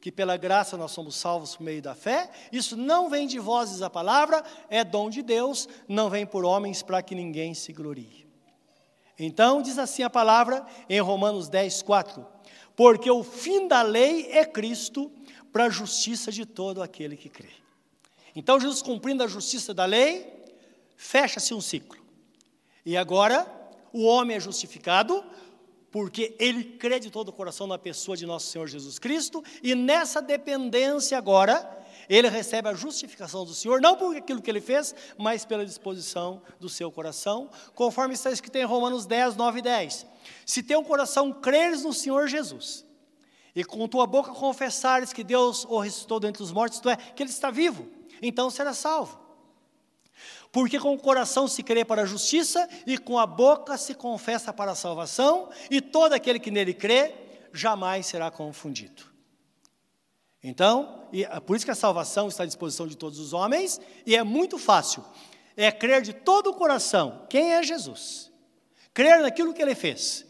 que 0.00 0.12
pela 0.12 0.36
graça 0.36 0.76
nós 0.76 0.92
somos 0.92 1.16
salvos 1.16 1.56
por 1.56 1.64
meio 1.64 1.82
da 1.82 1.94
fé. 1.94 2.30
Isso 2.52 2.76
não 2.76 3.08
vem 3.08 3.26
de 3.26 3.38
vozes 3.38 3.82
a 3.82 3.90
palavra, 3.90 4.44
é 4.70 4.84
dom 4.84 5.10
de 5.10 5.22
Deus, 5.22 5.68
não 5.88 6.08
vem 6.08 6.24
por 6.24 6.44
homens 6.44 6.82
para 6.82 7.02
que 7.02 7.14
ninguém 7.14 7.54
se 7.54 7.72
glorie. 7.72 8.26
Então, 9.18 9.60
diz 9.60 9.78
assim 9.78 10.02
a 10.02 10.10
palavra 10.10 10.64
em 10.88 11.00
Romanos 11.00 11.48
10, 11.48 11.82
4: 11.82 12.24
Porque 12.76 13.10
o 13.10 13.24
fim 13.24 13.66
da 13.66 13.82
lei 13.82 14.30
é 14.30 14.44
Cristo 14.44 15.10
para 15.52 15.64
a 15.64 15.70
justiça 15.70 16.30
de 16.30 16.46
todo 16.46 16.82
aquele 16.82 17.16
que 17.16 17.28
crê. 17.28 17.50
Então, 18.36 18.60
Jesus 18.60 18.80
cumprindo 18.80 19.24
a 19.24 19.26
justiça 19.26 19.74
da 19.74 19.84
lei, 19.84 20.44
fecha-se 20.96 21.52
um 21.52 21.60
ciclo. 21.60 22.07
E 22.88 22.96
agora, 22.96 23.46
o 23.92 24.02
homem 24.06 24.38
é 24.38 24.40
justificado 24.40 25.22
porque 25.90 26.34
ele 26.38 26.64
crê 26.64 26.98
de 26.98 27.10
todo 27.10 27.28
o 27.28 27.32
coração 27.34 27.66
na 27.66 27.76
pessoa 27.76 28.16
de 28.16 28.24
nosso 28.24 28.46
Senhor 28.46 28.66
Jesus 28.66 28.98
Cristo, 28.98 29.44
e 29.62 29.74
nessa 29.74 30.22
dependência 30.22 31.18
agora, 31.18 31.68
ele 32.08 32.30
recebe 32.30 32.66
a 32.66 32.72
justificação 32.72 33.44
do 33.44 33.52
Senhor, 33.52 33.78
não 33.78 33.94
por 33.94 34.16
aquilo 34.16 34.40
que 34.40 34.50
ele 34.50 34.62
fez, 34.62 34.94
mas 35.18 35.44
pela 35.44 35.66
disposição 35.66 36.40
do 36.58 36.66
seu 36.70 36.90
coração, 36.90 37.50
conforme 37.74 38.14
está 38.14 38.30
escrito 38.30 38.56
em 38.56 38.64
Romanos 38.64 39.04
10, 39.04 39.36
9 39.36 39.58
e 39.58 39.62
10. 39.62 40.06
Se 40.46 40.62
teu 40.62 40.82
coração 40.82 41.30
creres 41.30 41.82
no 41.82 41.92
Senhor 41.92 42.26
Jesus, 42.26 42.86
e 43.54 43.64
com 43.64 43.86
tua 43.86 44.06
boca 44.06 44.32
confessares 44.32 45.12
que 45.12 45.22
Deus 45.22 45.66
o 45.66 45.78
ressuscitou 45.78 46.18
dentre 46.18 46.42
os 46.42 46.52
mortos, 46.52 46.78
isto 46.78 46.88
é, 46.88 46.96
que 46.96 47.22
ele 47.22 47.28
está 47.28 47.50
vivo, 47.50 47.86
então 48.22 48.48
será 48.48 48.72
salvo. 48.72 49.27
Porque 50.50 50.78
com 50.78 50.94
o 50.94 50.98
coração 50.98 51.46
se 51.46 51.62
crê 51.62 51.84
para 51.84 52.02
a 52.02 52.06
justiça 52.06 52.68
e 52.86 52.96
com 52.96 53.18
a 53.18 53.26
boca 53.26 53.76
se 53.76 53.94
confessa 53.94 54.52
para 54.52 54.72
a 54.72 54.74
salvação, 54.74 55.50
e 55.70 55.80
todo 55.80 56.12
aquele 56.12 56.38
que 56.38 56.50
nele 56.50 56.74
crê 56.74 57.14
jamais 57.52 58.06
será 58.06 58.30
confundido. 58.30 59.04
Então, 60.42 61.08
é 61.12 61.40
por 61.40 61.56
isso 61.56 61.64
que 61.64 61.70
a 61.70 61.74
salvação 61.74 62.28
está 62.28 62.44
à 62.44 62.46
disposição 62.46 62.86
de 62.86 62.96
todos 62.96 63.18
os 63.18 63.32
homens, 63.32 63.80
e 64.06 64.14
é 64.16 64.22
muito 64.22 64.56
fácil. 64.56 65.04
É 65.56 65.72
crer 65.72 66.02
de 66.02 66.12
todo 66.12 66.50
o 66.50 66.54
coração 66.54 67.26
quem 67.28 67.54
é 67.54 67.62
Jesus, 67.62 68.30
crer 68.94 69.20
naquilo 69.20 69.52
que 69.52 69.60
ele 69.60 69.74
fez 69.74 70.24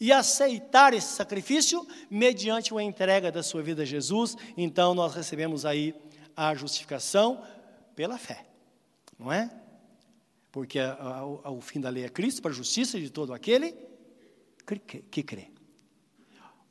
e 0.00 0.12
aceitar 0.12 0.92
esse 0.92 1.14
sacrifício 1.14 1.86
mediante 2.10 2.72
uma 2.72 2.82
entrega 2.82 3.30
da 3.30 3.40
sua 3.40 3.62
vida 3.62 3.82
a 3.82 3.86
Jesus. 3.86 4.36
Então, 4.56 4.94
nós 4.94 5.14
recebemos 5.14 5.64
aí 5.64 5.94
a 6.36 6.52
justificação 6.56 7.40
pela 7.94 8.18
fé, 8.18 8.44
não 9.16 9.32
é? 9.32 9.61
Porque 10.52 10.78
a, 10.78 10.92
a, 10.92 11.50
o 11.50 11.60
fim 11.62 11.80
da 11.80 11.88
lei 11.88 12.04
é 12.04 12.10
Cristo, 12.10 12.42
para 12.42 12.50
a 12.50 12.54
justiça 12.54 13.00
de 13.00 13.08
todo 13.08 13.32
aquele 13.32 13.74
que, 15.10 15.22
crê. 15.22 15.50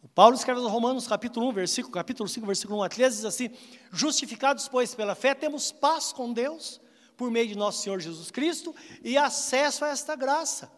O 0.03 0.07
Paulo 0.07 0.35
escreve 0.35 0.61
no 0.61 0.67
Romanos 0.67 1.07
capítulo 1.07 1.49
1, 1.49 1.51
versículo, 1.51 1.93
capítulo 1.93 2.29
5, 2.29 2.45
versículo 2.45 2.79
1 2.79 2.83
a 2.83 2.89
13, 2.89 3.15
diz 3.17 3.25
assim, 3.25 3.49
justificados, 3.91 4.67
pois, 4.67 4.93
pela 4.93 5.15
fé, 5.15 5.33
temos 5.33 5.71
paz 5.71 6.13
com 6.13 6.31
Deus, 6.31 6.79
por 7.17 7.31
meio 7.31 7.47
de 7.47 7.57
nosso 7.57 7.81
Senhor 7.81 7.99
Jesus 7.99 8.29
Cristo, 8.29 8.73
e 9.03 9.17
acesso 9.17 9.83
a 9.83 9.89
esta 9.89 10.15
graça. 10.15 10.71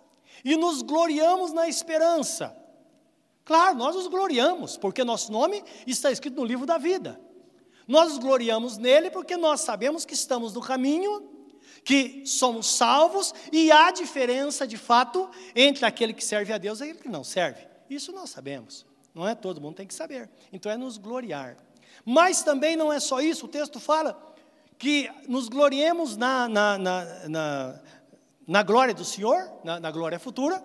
E 0.44 0.56
nos 0.56 0.82
gloriamos 0.82 1.52
na 1.52 1.68
esperança. 1.68 2.58
Claro, 3.44 3.78
nós 3.78 3.96
nos 3.96 4.08
gloriamos, 4.08 4.78
porque 4.78 5.04
nosso 5.04 5.30
nome 5.30 5.62
está 5.86 6.10
escrito 6.10 6.38
no 6.38 6.46
livro 6.46 6.66
da 6.66 6.78
vida. 6.78 7.20
Nós 7.86 8.10
nos 8.10 8.18
gloriamos 8.18 8.78
nele 8.78 9.12
porque 9.12 9.36
nós 9.36 9.60
sabemos 9.60 10.06
que 10.06 10.14
estamos 10.14 10.54
no 10.54 10.62
caminho 10.62 11.33
que 11.84 12.26
somos 12.26 12.68
salvos 12.68 13.34
e 13.52 13.72
há 13.72 13.92
diferença 13.92 14.66
de 14.66 14.78
fato 14.78 15.30
entre 15.56 15.86
aquele 15.86 16.14
que 16.14 16.24
serve 16.24 16.54
a 16.54 16.58
Deus 16.58 16.80
e 16.80 16.84
aquele 16.84 17.00
que 17.00 17.10
não 17.10 17.24
serve. 17.24 17.68
Isso 17.90 18.12
nós 18.12 18.30
sabemos, 18.30 18.86
não 19.14 19.28
é? 19.28 19.36
Todo 19.36 19.60
mundo 19.60 19.76
tem 19.76 19.88
que 19.88 19.94
saber. 19.94 20.30
Então 20.52 20.72
é 20.72 20.78
nos 20.78 20.98
gloriar. 20.98 21.58
Mas 22.06 22.42
também 22.42 22.76
não 22.76 22.92
é 22.92 23.00
só 23.00 23.20
isso, 23.22 23.46
o 23.46 23.50
texto 23.50 23.80
fala 23.80 24.34
que 24.78 25.10
nos 25.28 25.48
gloriemos 25.48 26.18
na, 26.18 26.48
na, 26.48 26.78
na, 26.78 27.30
na, 27.30 27.82
na 28.48 28.64
glória 28.64 28.94
do 28.94 29.06
Senhor, 29.06 29.52
na, 29.64 29.80
na 29.80 29.92
glória 29.92 30.20
futura, 30.20 30.64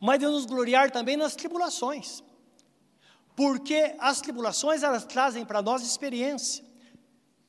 mas 0.00 0.18
de 0.18 0.26
nos 0.26 0.46
gloriar 0.46 0.90
também 0.90 1.16
nas 1.16 1.34
tribulações. 1.34 2.22
Porque 3.34 3.94
as 3.98 4.20
tribulações 4.20 4.82
elas 4.82 5.04
trazem 5.04 5.44
para 5.44 5.60
nós 5.60 5.82
experiência, 5.82 6.64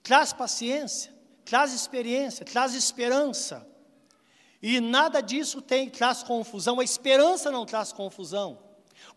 traz 0.04 0.34
paciência, 0.34 1.16
traz 1.48 1.72
experiência, 1.72 2.46
traz 2.46 2.74
esperança. 2.74 3.66
E 4.62 4.82
nada 4.82 5.22
disso 5.22 5.62
tem, 5.62 5.89
traz 5.89 6.22
confusão, 6.22 6.80
a 6.80 6.84
esperança 6.84 7.50
não 7.50 7.66
traz 7.66 7.94
confusão, 7.94 8.60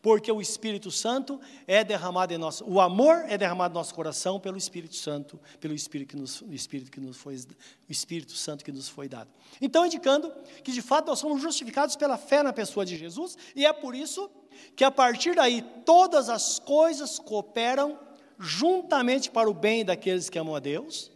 porque 0.01 0.31
o 0.31 0.41
Espírito 0.41 0.93
Santo 0.93 1.41
é 1.67 1.83
derramado 1.83 2.33
em 2.33 2.39
nosso, 2.39 2.65
o 2.71 2.81
amor 2.81 3.25
é 3.27 3.37
derramado 3.37 3.75
no 3.75 3.81
nosso 3.81 3.93
coração 3.93 4.39
pelo 4.39 4.57
Espírito 4.57 4.95
Santo, 4.95 5.41
pelo 5.59 5.75
Espírito 5.75 6.11
que 6.11 6.17
nos, 6.17 6.43
Espírito 6.51 6.91
que 6.91 7.01
nos 7.01 7.17
foi, 7.17 7.35
o 7.35 7.91
Espírito 7.91 8.35
Santo 8.35 8.65
que 8.65 8.71
nos 8.71 8.89
foi 8.89 9.09
dado. 9.09 9.31
Então, 9.61 9.85
indicando 9.85 10.33
que 10.63 10.71
de 10.71 10.83
fato 10.83 11.09
nós 11.09 11.19
somos 11.19 11.43
justificados 11.43 11.97
pela 11.97 12.17
fé 12.17 12.45
na 12.45 12.53
pessoa 12.53 12.87
de 12.87 12.97
Jesus, 12.97 13.37
e 13.57 13.67
é 13.67 13.73
por 13.73 13.93
isso 13.93 14.31
que 14.77 14.85
a 14.85 14.91
partir 14.91 15.35
daí 15.35 15.63
todas 15.85 16.29
as 16.29 16.61
coisas 16.61 17.19
cooperam 17.19 17.99
juntamente 18.39 19.31
para 19.31 19.51
o 19.51 19.55
bem 19.55 19.85
daqueles 19.85 20.31
que 20.31 20.39
amam 20.39 20.55
a 20.55 20.61
Deus 20.61 21.11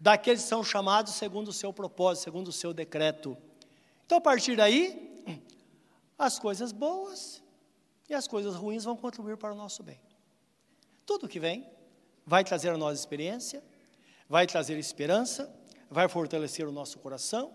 daqueles 0.00 0.42
que 0.42 0.48
são 0.48 0.62
chamados 0.62 1.14
segundo 1.14 1.48
o 1.48 1.52
seu 1.52 1.72
propósito, 1.72 2.24
segundo 2.24 2.48
o 2.48 2.52
seu 2.52 2.72
decreto. 2.72 3.36
Então, 4.06 4.18
a 4.18 4.20
partir 4.20 4.56
daí, 4.56 5.24
as 6.18 6.38
coisas 6.38 6.72
boas 6.72 7.42
e 8.08 8.14
as 8.14 8.26
coisas 8.26 8.54
ruins 8.54 8.84
vão 8.84 8.96
contribuir 8.96 9.36
para 9.36 9.52
o 9.52 9.56
nosso 9.56 9.82
bem. 9.82 10.00
Tudo 11.04 11.28
que 11.28 11.40
vem 11.40 11.66
vai 12.24 12.44
trazer 12.44 12.70
a 12.70 12.76
nós 12.76 12.98
experiência, 12.98 13.62
vai 14.28 14.46
trazer 14.46 14.78
esperança, 14.78 15.52
vai 15.90 16.08
fortalecer 16.08 16.66
o 16.68 16.72
nosso 16.72 16.98
coração, 16.98 17.52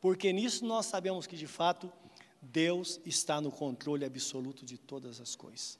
porque 0.00 0.32
nisso 0.32 0.64
nós 0.64 0.86
sabemos 0.86 1.26
que 1.26 1.36
de 1.36 1.46
fato 1.46 1.92
Deus 2.40 3.00
está 3.04 3.40
no 3.40 3.50
controle 3.50 4.04
absoluto 4.04 4.64
de 4.64 4.78
todas 4.78 5.20
as 5.20 5.34
coisas. 5.34 5.78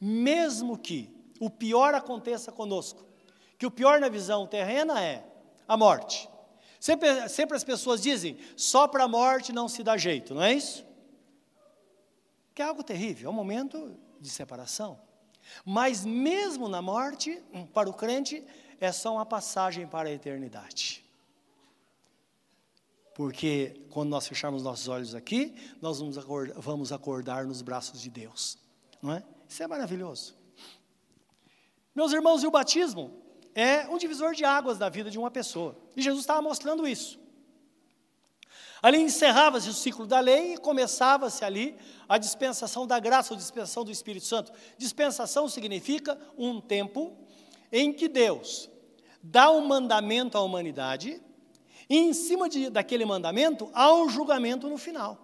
Mesmo 0.00 0.76
que 0.76 1.14
o 1.40 1.48
pior 1.48 1.94
aconteça 1.94 2.52
conosco, 2.52 3.04
que 3.58 3.66
o 3.66 3.70
pior 3.70 4.00
na 4.00 4.08
visão 4.08 4.46
terrena 4.46 5.02
é 5.02 5.33
a 5.66 5.76
morte. 5.76 6.28
Sempre, 6.78 7.28
sempre 7.28 7.56
as 7.56 7.64
pessoas 7.64 8.02
dizem, 8.02 8.38
só 8.56 8.86
para 8.86 9.04
a 9.04 9.08
morte 9.08 9.52
não 9.52 9.68
se 9.68 9.82
dá 9.82 9.96
jeito, 9.96 10.34
não 10.34 10.42
é 10.42 10.52
isso? 10.52 10.84
Que 12.54 12.62
é 12.62 12.64
algo 12.66 12.82
terrível, 12.82 13.28
é 13.28 13.32
um 13.32 13.34
momento 13.36 13.98
de 14.20 14.28
separação. 14.28 15.00
Mas 15.64 16.04
mesmo 16.04 16.68
na 16.68 16.82
morte, 16.82 17.42
para 17.72 17.88
o 17.88 17.94
crente, 17.94 18.44
é 18.80 18.92
só 18.92 19.14
uma 19.14 19.24
passagem 19.24 19.86
para 19.86 20.08
a 20.08 20.12
eternidade. 20.12 21.04
Porque 23.14 23.80
quando 23.90 24.10
nós 24.10 24.26
fecharmos 24.26 24.62
nossos 24.62 24.88
olhos 24.88 25.14
aqui, 25.14 25.54
nós 25.80 26.00
vamos 26.00 26.18
acordar, 26.18 26.60
vamos 26.60 26.92
acordar 26.92 27.46
nos 27.46 27.62
braços 27.62 28.00
de 28.00 28.10
Deus. 28.10 28.58
Não 29.00 29.12
é? 29.12 29.22
Isso 29.48 29.62
é 29.62 29.66
maravilhoso. 29.66 30.34
Meus 31.94 32.12
irmãos, 32.12 32.42
e 32.42 32.46
o 32.46 32.50
batismo? 32.50 33.23
É 33.54 33.86
um 33.88 33.96
divisor 33.96 34.34
de 34.34 34.44
águas 34.44 34.78
da 34.78 34.88
vida 34.88 35.10
de 35.10 35.18
uma 35.18 35.30
pessoa. 35.30 35.76
E 35.96 36.02
Jesus 36.02 36.22
estava 36.22 36.42
mostrando 36.42 36.86
isso. 36.86 37.18
Ali 38.82 38.98
encerrava-se 38.98 39.68
o 39.70 39.72
ciclo 39.72 40.06
da 40.06 40.20
lei 40.20 40.54
e 40.54 40.58
começava-se 40.58 41.42
ali 41.42 41.74
a 42.06 42.18
dispensação 42.18 42.86
da 42.86 42.98
graça, 42.98 43.32
ou 43.32 43.38
dispensação 43.38 43.82
do 43.82 43.90
Espírito 43.90 44.26
Santo. 44.26 44.52
Dispensação 44.76 45.48
significa 45.48 46.18
um 46.36 46.60
tempo 46.60 47.16
em 47.72 47.92
que 47.92 48.08
Deus 48.08 48.68
dá 49.22 49.50
um 49.50 49.66
mandamento 49.66 50.36
à 50.36 50.42
humanidade 50.42 51.22
e 51.88 51.96
em 51.96 52.12
cima 52.12 52.46
de, 52.46 52.68
daquele 52.68 53.06
mandamento 53.06 53.70
há 53.72 53.92
um 53.94 54.08
julgamento 54.08 54.68
no 54.68 54.76
final. 54.76 55.23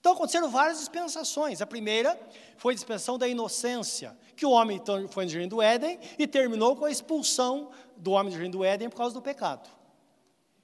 Então 0.00 0.12
aconteceram 0.12 0.50
várias 0.50 0.78
dispensações. 0.78 1.60
A 1.60 1.66
primeira 1.66 2.18
foi 2.56 2.72
a 2.72 2.74
dispensação 2.74 3.18
da 3.18 3.28
inocência, 3.28 4.16
que 4.34 4.46
o 4.46 4.50
homem 4.50 4.78
então, 4.78 5.06
foi 5.08 5.26
no 5.26 5.30
jardim 5.30 5.48
do 5.48 5.60
Éden 5.60 6.00
e 6.18 6.26
terminou 6.26 6.74
com 6.74 6.86
a 6.86 6.90
expulsão 6.90 7.70
do 7.96 8.12
homem 8.12 8.32
do 8.32 8.36
jardim 8.36 8.50
do 8.50 8.64
Éden 8.64 8.88
por 8.88 8.96
causa 8.96 9.14
do 9.14 9.20
pecado. 9.20 9.68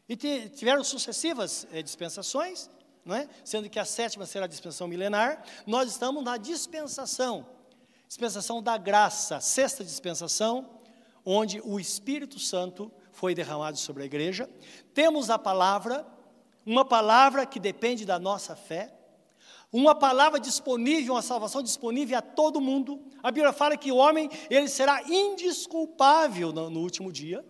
E 0.08 0.16
tiveram 0.16 0.82
sucessivas 0.82 1.66
é, 1.70 1.82
dispensações, 1.82 2.70
é? 3.08 3.28
sendo 3.44 3.68
que 3.68 3.78
a 3.78 3.84
sétima 3.84 4.24
será 4.24 4.46
a 4.46 4.48
dispensação 4.48 4.88
milenar, 4.88 5.44
nós 5.66 5.90
estamos 5.90 6.24
na 6.24 6.38
dispensação, 6.38 7.46
dispensação 8.08 8.62
da 8.62 8.78
graça, 8.78 9.38
sexta 9.40 9.84
dispensação, 9.84 10.80
onde 11.24 11.60
o 11.60 11.78
Espírito 11.78 12.38
Santo 12.38 12.90
foi 13.12 13.34
derramado 13.34 13.76
sobre 13.76 14.04
a 14.04 14.06
igreja. 14.06 14.48
Temos 14.94 15.28
a 15.28 15.38
palavra, 15.38 16.06
uma 16.64 16.84
palavra 16.84 17.44
que 17.44 17.60
depende 17.60 18.06
da 18.06 18.18
nossa 18.18 18.56
fé, 18.56 18.95
uma 19.72 19.94
palavra 19.94 20.38
disponível, 20.38 21.14
uma 21.14 21.22
salvação 21.22 21.62
disponível 21.62 22.18
a 22.18 22.22
todo 22.22 22.60
mundo. 22.60 23.00
A 23.22 23.30
Bíblia 23.30 23.52
fala 23.52 23.76
que 23.76 23.90
o 23.90 23.96
homem 23.96 24.30
ele 24.48 24.68
será 24.68 25.02
indisculpável 25.02 26.52
no, 26.52 26.70
no 26.70 26.80
último 26.80 27.12
dia, 27.12 27.44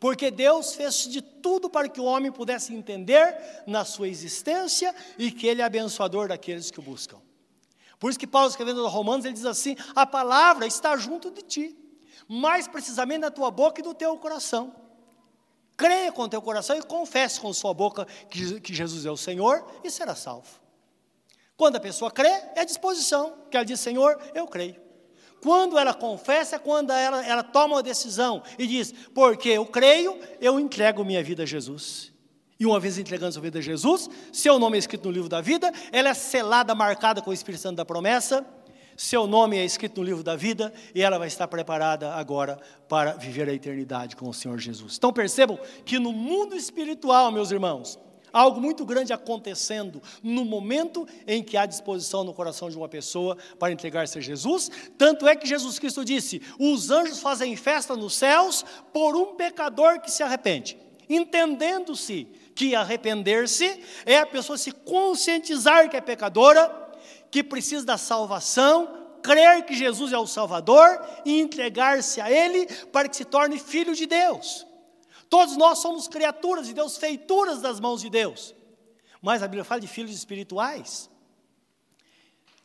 porque 0.00 0.30
Deus 0.30 0.74
fez 0.74 1.08
de 1.08 1.22
tudo 1.22 1.70
para 1.70 1.88
que 1.88 2.00
o 2.00 2.04
homem 2.04 2.30
pudesse 2.30 2.74
entender 2.74 3.36
na 3.66 3.84
sua 3.84 4.08
existência 4.08 4.94
e 5.16 5.30
que 5.30 5.46
ele 5.46 5.62
é 5.62 5.64
abençoador 5.64 6.28
daqueles 6.28 6.70
que 6.70 6.80
o 6.80 6.82
buscam. 6.82 7.18
Por 7.98 8.10
isso 8.10 8.18
que 8.18 8.26
Paulo 8.26 8.50
escrevendo 8.50 8.84
aos 8.84 8.92
Romanos, 8.92 9.24
ele 9.24 9.34
diz 9.34 9.46
assim: 9.46 9.76
a 9.94 10.04
palavra 10.04 10.66
está 10.66 10.96
junto 10.96 11.30
de 11.30 11.42
ti, 11.42 11.78
mais 12.28 12.68
precisamente 12.68 13.20
na 13.20 13.30
tua 13.30 13.50
boca 13.50 13.80
e 13.80 13.84
no 13.84 13.94
teu 13.94 14.16
coração. 14.18 14.74
Creia 15.76 16.12
com 16.12 16.22
o 16.22 16.28
teu 16.28 16.42
coração 16.42 16.76
e 16.76 16.82
confesse 16.82 17.40
com 17.40 17.52
sua 17.52 17.72
boca 17.72 18.06
que, 18.28 18.60
que 18.60 18.74
Jesus 18.74 19.06
é 19.06 19.10
o 19.10 19.16
Senhor 19.16 19.64
e 19.82 19.90
será 19.90 20.14
salvo. 20.14 20.63
Quando 21.56 21.76
a 21.76 21.80
pessoa 21.80 22.10
crê, 22.10 22.30
é 22.56 22.64
disposição, 22.64 23.34
que 23.50 23.56
ela 23.56 23.64
diz, 23.64 23.78
Senhor, 23.80 24.18
eu 24.34 24.46
creio. 24.46 24.76
Quando 25.40 25.78
ela 25.78 25.92
confessa, 25.92 26.58
quando 26.58 26.90
ela, 26.90 27.24
ela 27.24 27.42
toma 27.42 27.76
uma 27.76 27.82
decisão 27.82 28.42
e 28.58 28.66
diz, 28.66 28.92
porque 29.14 29.50
eu 29.50 29.66
creio, 29.66 30.18
eu 30.40 30.58
entrego 30.58 31.04
minha 31.04 31.22
vida 31.22 31.42
a 31.42 31.46
Jesus. 31.46 32.12
E 32.58 32.64
uma 32.64 32.80
vez 32.80 32.98
entregando 32.98 33.32
sua 33.32 33.42
vida 33.42 33.58
a 33.58 33.62
Jesus, 33.62 34.08
seu 34.32 34.58
nome 34.58 34.76
é 34.76 34.78
escrito 34.78 35.04
no 35.04 35.10
livro 35.12 35.28
da 35.28 35.40
vida, 35.40 35.70
ela 35.92 36.08
é 36.08 36.14
selada, 36.14 36.74
marcada 36.74 37.20
com 37.20 37.30
o 37.30 37.34
Espírito 37.34 37.60
Santo 37.60 37.76
da 37.76 37.84
promessa, 37.84 38.46
seu 38.96 39.26
nome 39.26 39.58
é 39.58 39.64
escrito 39.64 40.00
no 40.00 40.06
livro 40.06 40.22
da 40.22 40.36
vida 40.36 40.72
e 40.94 41.02
ela 41.02 41.18
vai 41.18 41.28
estar 41.28 41.48
preparada 41.48 42.14
agora 42.14 42.58
para 42.88 43.12
viver 43.12 43.48
a 43.48 43.52
eternidade 43.52 44.16
com 44.16 44.28
o 44.28 44.34
Senhor 44.34 44.58
Jesus. 44.58 44.96
Então 44.96 45.12
percebam 45.12 45.58
que 45.84 45.98
no 45.98 46.12
mundo 46.12 46.56
espiritual, 46.56 47.30
meus 47.32 47.50
irmãos, 47.50 47.98
algo 48.34 48.60
muito 48.60 48.84
grande 48.84 49.12
acontecendo 49.12 50.02
no 50.22 50.44
momento 50.44 51.06
em 51.26 51.42
que 51.42 51.56
há 51.56 51.64
disposição 51.64 52.24
no 52.24 52.34
coração 52.34 52.68
de 52.68 52.76
uma 52.76 52.88
pessoa 52.88 53.38
para 53.58 53.72
entregar-se 53.72 54.18
a 54.18 54.20
Jesus. 54.20 54.70
Tanto 54.98 55.26
é 55.26 55.36
que 55.36 55.46
Jesus 55.46 55.78
Cristo 55.78 56.04
disse: 56.04 56.42
os 56.58 56.90
anjos 56.90 57.20
fazem 57.20 57.54
festa 57.56 57.96
nos 57.96 58.14
céus 58.14 58.64
por 58.92 59.16
um 59.16 59.36
pecador 59.36 60.00
que 60.00 60.10
se 60.10 60.22
arrepende. 60.22 60.76
Entendendo-se 61.08 62.26
que 62.54 62.74
arrepender-se 62.74 63.80
é 64.04 64.18
a 64.18 64.26
pessoa 64.26 64.58
se 64.58 64.72
conscientizar 64.72 65.88
que 65.88 65.96
é 65.96 66.00
pecadora, 66.00 66.70
que 67.30 67.42
precisa 67.42 67.84
da 67.84 67.98
salvação, 67.98 69.04
crer 69.22 69.64
que 69.64 69.74
Jesus 69.74 70.12
é 70.12 70.18
o 70.18 70.26
Salvador 70.26 71.00
e 71.24 71.40
entregar-se 71.40 72.20
a 72.20 72.30
Ele 72.30 72.66
para 72.92 73.08
que 73.08 73.16
se 73.16 73.24
torne 73.24 73.58
filho 73.58 73.94
de 73.94 74.06
Deus. 74.06 74.66
Todos 75.34 75.56
nós 75.56 75.80
somos 75.80 76.06
criaturas 76.06 76.68
de 76.68 76.72
Deus, 76.72 76.96
feituras 76.96 77.60
das 77.60 77.80
mãos 77.80 78.00
de 78.00 78.08
Deus. 78.08 78.54
Mas 79.20 79.42
a 79.42 79.48
Bíblia 79.48 79.64
fala 79.64 79.80
de 79.80 79.88
filhos 79.88 80.14
espirituais. 80.14 81.10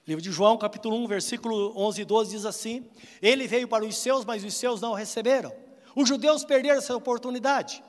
Livro 0.05 0.21
de 0.21 0.31
João, 0.31 0.55
capítulo 0.55 0.95
1, 0.97 1.07
versículo 1.07 1.73
11 1.75 2.01
e 2.03 2.05
12 2.05 2.29
diz 2.29 2.45
assim: 2.45 2.87
Ele 3.23 3.47
veio 3.47 3.67
para 3.67 3.83
os 3.83 3.97
seus, 3.97 4.23
mas 4.23 4.43
os 4.43 4.53
seus 4.53 4.79
não 4.81 4.91
o 4.91 4.93
receberam. 4.93 5.51
Os 5.95 6.07
judeus 6.07 6.45
perderam 6.45 6.77
essa 6.77 6.95
oportunidade. 6.95 7.83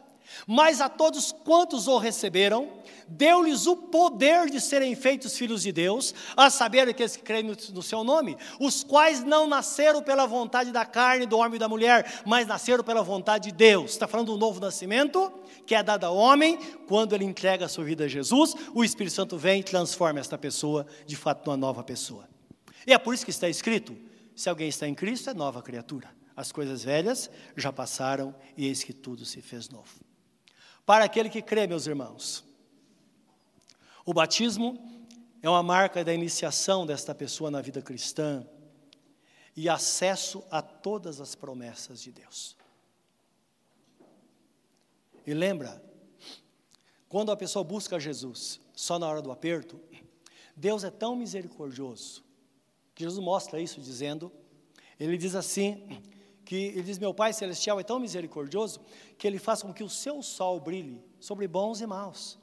Mas 0.46 0.80
a 0.80 0.88
todos 0.88 1.32
quantos 1.32 1.86
o 1.86 1.98
receberam, 1.98 2.68
deu-lhes 3.08 3.66
o 3.66 3.76
poder 3.76 4.48
de 4.48 4.60
serem 4.60 4.94
feitos 4.94 5.36
filhos 5.36 5.62
de 5.62 5.72
Deus, 5.72 6.14
a 6.36 6.48
saber 6.48 6.88
aqueles 6.88 7.16
que 7.16 7.22
creem 7.22 7.44
no, 7.72 7.82
seu 7.82 8.04
nome, 8.04 8.36
os 8.58 8.84
quais 8.84 9.24
não 9.24 9.46
nasceram 9.46 10.02
pela 10.02 10.26
vontade 10.26 10.70
da 10.70 10.84
carne, 10.84 11.26
do 11.26 11.36
homem 11.36 11.56
e 11.56 11.58
da 11.58 11.68
mulher, 11.68 12.22
mas 12.24 12.46
nasceram 12.46 12.84
pela 12.84 13.02
vontade 13.02 13.50
de 13.50 13.56
Deus. 13.56 13.92
Está 13.92 14.06
falando 14.06 14.32
do 14.32 14.38
novo 14.38 14.60
nascimento, 14.60 15.32
que 15.66 15.74
é 15.74 15.82
dado 15.82 16.04
ao 16.04 16.16
homem 16.16 16.58
quando 16.86 17.14
ele 17.14 17.24
entrega 17.24 17.66
a 17.66 17.68
sua 17.68 17.84
vida 17.84 18.04
a 18.04 18.08
Jesus, 18.08 18.54
o 18.74 18.84
Espírito 18.84 19.14
Santo 19.14 19.36
vem 19.36 19.60
e 19.60 19.64
transforma 19.64 20.20
esta 20.20 20.38
pessoa 20.38 20.86
de 21.06 21.16
fato 21.16 21.46
numa 21.46 21.56
nova 21.56 21.82
pessoa. 21.82 22.28
E 22.86 22.92
é 22.92 22.98
por 22.98 23.14
isso 23.14 23.24
que 23.24 23.30
está 23.30 23.48
escrito: 23.48 23.96
se 24.34 24.48
alguém 24.48 24.68
está 24.68 24.88
em 24.88 24.94
Cristo, 24.94 25.30
é 25.30 25.34
nova 25.34 25.62
criatura. 25.62 26.08
As 26.34 26.50
coisas 26.50 26.82
velhas 26.82 27.30
já 27.56 27.72
passaram 27.72 28.34
e 28.56 28.66
eis 28.66 28.82
que 28.82 28.92
tudo 28.92 29.24
se 29.26 29.42
fez 29.42 29.68
novo 29.68 30.09
para 30.90 31.04
aquele 31.04 31.30
que 31.30 31.40
crê, 31.40 31.68
meus 31.68 31.86
irmãos. 31.86 32.44
O 34.04 34.12
batismo 34.12 34.76
é 35.40 35.48
uma 35.48 35.62
marca 35.62 36.02
da 36.02 36.12
iniciação 36.12 36.84
desta 36.84 37.14
pessoa 37.14 37.48
na 37.48 37.60
vida 37.60 37.80
cristã 37.80 38.44
e 39.56 39.68
acesso 39.68 40.42
a 40.50 40.60
todas 40.60 41.20
as 41.20 41.36
promessas 41.36 42.02
de 42.02 42.10
Deus. 42.10 42.56
E 45.24 45.32
lembra, 45.32 45.80
quando 47.08 47.30
a 47.30 47.36
pessoa 47.36 47.62
busca 47.62 48.00
Jesus 48.00 48.60
só 48.74 48.98
na 48.98 49.06
hora 49.08 49.22
do 49.22 49.30
aperto, 49.30 49.80
Deus 50.56 50.82
é 50.82 50.90
tão 50.90 51.14
misericordioso 51.14 52.24
que 52.96 53.04
Jesus 53.04 53.24
mostra 53.24 53.60
isso 53.60 53.80
dizendo, 53.80 54.32
ele 54.98 55.16
diz 55.16 55.36
assim: 55.36 55.86
que 56.50 56.56
ele 56.56 56.82
diz: 56.82 56.98
Meu 56.98 57.14
Pai 57.14 57.32
Celestial 57.32 57.78
é 57.78 57.84
tão 57.84 58.00
misericordioso 58.00 58.80
que 59.16 59.24
ele 59.24 59.38
faça 59.38 59.64
com 59.64 59.72
que 59.72 59.84
o 59.84 59.88
seu 59.88 60.20
sol 60.20 60.58
brilhe 60.58 61.00
sobre 61.20 61.46
bons 61.46 61.80
e 61.80 61.86
maus. 61.86 62.40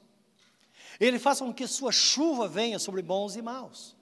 Ele 0.98 1.18
faça 1.18 1.44
com 1.44 1.52
que 1.52 1.66
sua 1.66 1.92
chuva 1.92 2.48
venha 2.48 2.78
sobre 2.78 3.02
bons 3.02 3.36
e 3.36 3.42
maus. 3.42 3.94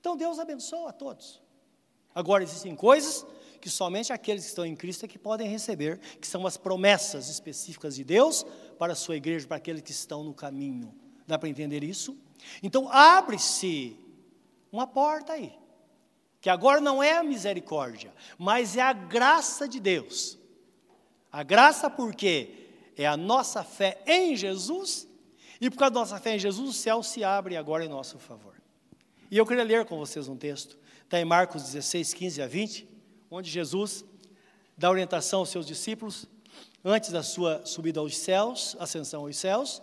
Então 0.00 0.16
Deus 0.16 0.38
abençoa 0.38 0.88
a 0.88 0.92
todos. 0.94 1.42
Agora 2.14 2.42
existem 2.42 2.74
coisas 2.74 3.26
que 3.60 3.68
somente 3.68 4.14
aqueles 4.14 4.44
que 4.44 4.48
estão 4.48 4.64
em 4.64 4.74
Cristo 4.74 5.04
é 5.04 5.08
que 5.08 5.18
podem 5.18 5.46
receber, 5.46 5.98
que 6.18 6.26
são 6.26 6.46
as 6.46 6.56
promessas 6.56 7.28
específicas 7.28 7.96
de 7.96 8.02
Deus 8.02 8.46
para 8.78 8.94
a 8.94 8.96
sua 8.96 9.16
igreja, 9.16 9.46
para 9.46 9.58
aqueles 9.58 9.82
que 9.82 9.92
estão 9.92 10.24
no 10.24 10.32
caminho. 10.32 10.94
Dá 11.26 11.38
para 11.38 11.50
entender 11.50 11.84
isso? 11.84 12.16
Então 12.62 12.88
abre-se 12.90 13.94
uma 14.72 14.86
porta 14.86 15.34
aí 15.34 15.52
que 16.44 16.50
agora 16.50 16.78
não 16.78 17.02
é 17.02 17.16
a 17.16 17.22
misericórdia, 17.22 18.12
mas 18.36 18.76
é 18.76 18.82
a 18.82 18.92
graça 18.92 19.66
de 19.66 19.80
Deus. 19.80 20.38
A 21.32 21.42
graça 21.42 21.88
porque 21.88 22.68
é 22.98 23.06
a 23.06 23.16
nossa 23.16 23.64
fé 23.64 24.02
em 24.06 24.36
Jesus, 24.36 25.08
e 25.58 25.70
por 25.70 25.78
causa 25.78 25.94
da 25.94 26.00
nossa 26.00 26.20
fé 26.20 26.34
em 26.34 26.38
Jesus, 26.38 26.68
o 26.68 26.72
céu 26.74 27.02
se 27.02 27.24
abre 27.24 27.56
agora 27.56 27.82
em 27.82 27.88
nosso 27.88 28.18
favor. 28.18 28.60
E 29.30 29.38
eu 29.38 29.46
queria 29.46 29.64
ler 29.64 29.86
com 29.86 29.96
vocês 29.96 30.28
um 30.28 30.36
texto, 30.36 30.78
está 31.02 31.18
em 31.18 31.24
Marcos 31.24 31.62
16, 31.62 32.12
15 32.12 32.42
a 32.42 32.46
20, 32.46 32.88
onde 33.30 33.48
Jesus 33.48 34.04
dá 34.76 34.90
orientação 34.90 35.38
aos 35.38 35.48
seus 35.48 35.66
discípulos, 35.66 36.26
antes 36.84 37.10
da 37.10 37.22
sua 37.22 37.64
subida 37.64 38.00
aos 38.00 38.18
céus, 38.18 38.76
ascensão 38.78 39.22
aos 39.22 39.38
céus, 39.38 39.80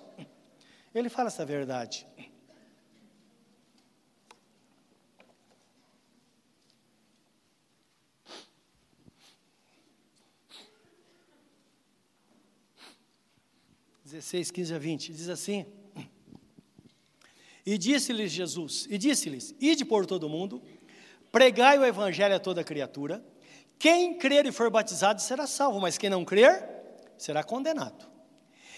ele 0.94 1.10
fala 1.10 1.30
essa 1.30 1.44
verdade. 1.44 2.06
16, 14.12 14.52
15 14.52 14.74
a 14.74 14.78
20, 14.78 15.14
diz 15.14 15.30
assim: 15.30 15.66
E 17.66 17.78
disse-lhes 17.78 18.30
Jesus, 18.30 18.86
e 18.90 18.98
disse-lhes: 18.98 19.56
Ide 19.58 19.86
por 19.86 20.06
todo 20.06 20.26
o 20.26 20.30
mundo, 20.30 20.62
pregai 21.32 21.80
o 21.80 21.86
evangelho 21.86 22.36
a 22.36 22.40
toda 22.40 22.62
criatura, 22.62 23.24
quem 23.80 24.18
crer 24.18 24.46
e 24.46 24.52
for 24.52 24.70
batizado 24.70 25.22
será 25.22 25.48
salvo, 25.48 25.80
mas 25.80 25.98
quem 25.98 26.10
não 26.10 26.26
crer 26.26 26.62
será 27.18 27.42
condenado. 27.42 28.06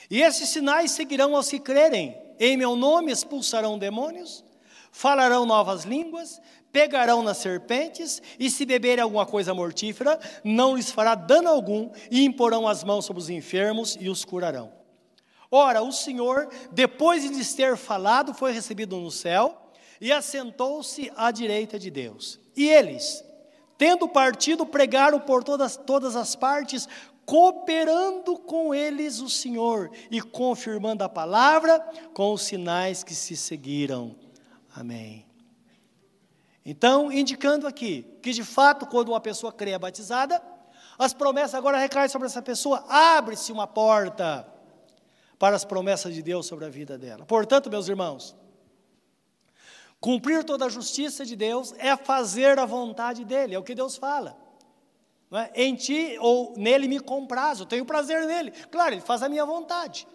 E 0.07 0.21
esses 0.21 0.49
sinais 0.49 0.91
seguirão 0.91 1.35
aos 1.35 1.49
que 1.49 1.59
crerem, 1.59 2.15
em 2.39 2.55
meu 2.55 2.75
nome 2.75 3.11
expulsarão 3.11 3.79
demônios, 3.79 4.45
falarão 4.91 5.47
novas 5.47 5.83
línguas, 5.83 6.39
pegarão 6.71 7.23
nas 7.23 7.37
serpentes, 7.37 8.21
e 8.37 8.51
se 8.51 8.67
beberem 8.67 9.01
alguma 9.01 9.25
coisa 9.25 9.51
mortífera, 9.51 10.19
não 10.43 10.75
lhes 10.75 10.91
fará 10.91 11.15
dano 11.15 11.49
algum, 11.49 11.89
e 12.11 12.23
imporão 12.23 12.67
as 12.67 12.83
mãos 12.83 13.05
sobre 13.05 13.19
os 13.19 13.31
enfermos 13.31 13.97
e 13.99 14.09
os 14.09 14.23
curarão. 14.23 14.82
Ora, 15.55 15.83
o 15.83 15.91
Senhor, 15.91 16.49
depois 16.71 17.21
de 17.21 17.27
lhes 17.27 17.53
ter 17.53 17.77
falado, 17.77 18.33
foi 18.33 18.51
recebido 18.51 18.97
no 18.97 19.11
céu 19.11 19.69
e 20.01 20.11
assentou-se 20.11 21.11
à 21.15 21.29
direita 21.29 21.77
de 21.77 21.91
Deus. 21.91 22.39
E 22.55 22.67
eles, 22.67 23.23
tendo 23.77 24.07
partido, 24.07 24.65
pregaram 24.65 25.19
por 25.19 25.43
todas, 25.43 25.77
todas 25.77 26.15
as 26.15 26.35
partes, 26.35 26.89
cooperando 27.23 28.35
com 28.35 28.73
eles 28.73 29.19
o 29.19 29.29
Senhor 29.29 29.91
e 30.09 30.19
confirmando 30.21 31.03
a 31.03 31.09
palavra 31.09 31.79
com 32.15 32.33
os 32.33 32.41
sinais 32.41 33.03
que 33.03 33.13
se 33.13 33.37
seguiram. 33.37 34.15
Amém. 34.75 35.23
Então, 36.65 37.11
indicando 37.11 37.67
aqui 37.67 38.07
que 38.23 38.31
de 38.31 38.43
fato, 38.43 38.87
quando 38.87 39.09
uma 39.09 39.21
pessoa 39.21 39.53
crê 39.53 39.69
é 39.69 39.77
batizada, 39.77 40.41
as 40.97 41.13
promessas 41.13 41.53
agora 41.53 41.77
recaem 41.77 42.09
sobre 42.09 42.25
essa 42.25 42.41
pessoa, 42.41 42.83
abre-se 42.89 43.51
uma 43.51 43.67
porta 43.67 44.51
para 45.43 45.57
as 45.57 45.65
promessas 45.65 46.13
de 46.13 46.21
Deus 46.21 46.45
sobre 46.45 46.63
a 46.63 46.69
vida 46.69 46.97
dela. 46.97 47.25
Portanto, 47.25 47.69
meus 47.69 47.89
irmãos, 47.89 48.33
Cumprir 49.99 50.41
toda 50.45 50.67
a 50.67 50.69
justiça 50.69 51.25
de 51.25 51.35
Deus 51.35 51.73
é 51.77 51.97
fazer 51.97 52.57
a 52.59 52.65
vontade 52.65 53.25
dele, 53.25 53.53
é 53.53 53.59
o 53.59 53.63
que 53.63 53.75
Deus 53.75 53.97
fala. 53.97 54.37
É? 55.33 55.63
Em 55.63 55.75
ti 55.75 56.17
ou 56.21 56.53
nele 56.55 56.87
me 56.87 56.97
compraz, 56.97 57.59
eu 57.59 57.65
tenho 57.65 57.83
prazer 57.85 58.25
nele. 58.25 58.51
Claro, 58.71 58.93
ele 58.93 59.01
faz 59.01 59.21
a 59.21 59.27
minha 59.27 59.45
vontade. 59.45 60.07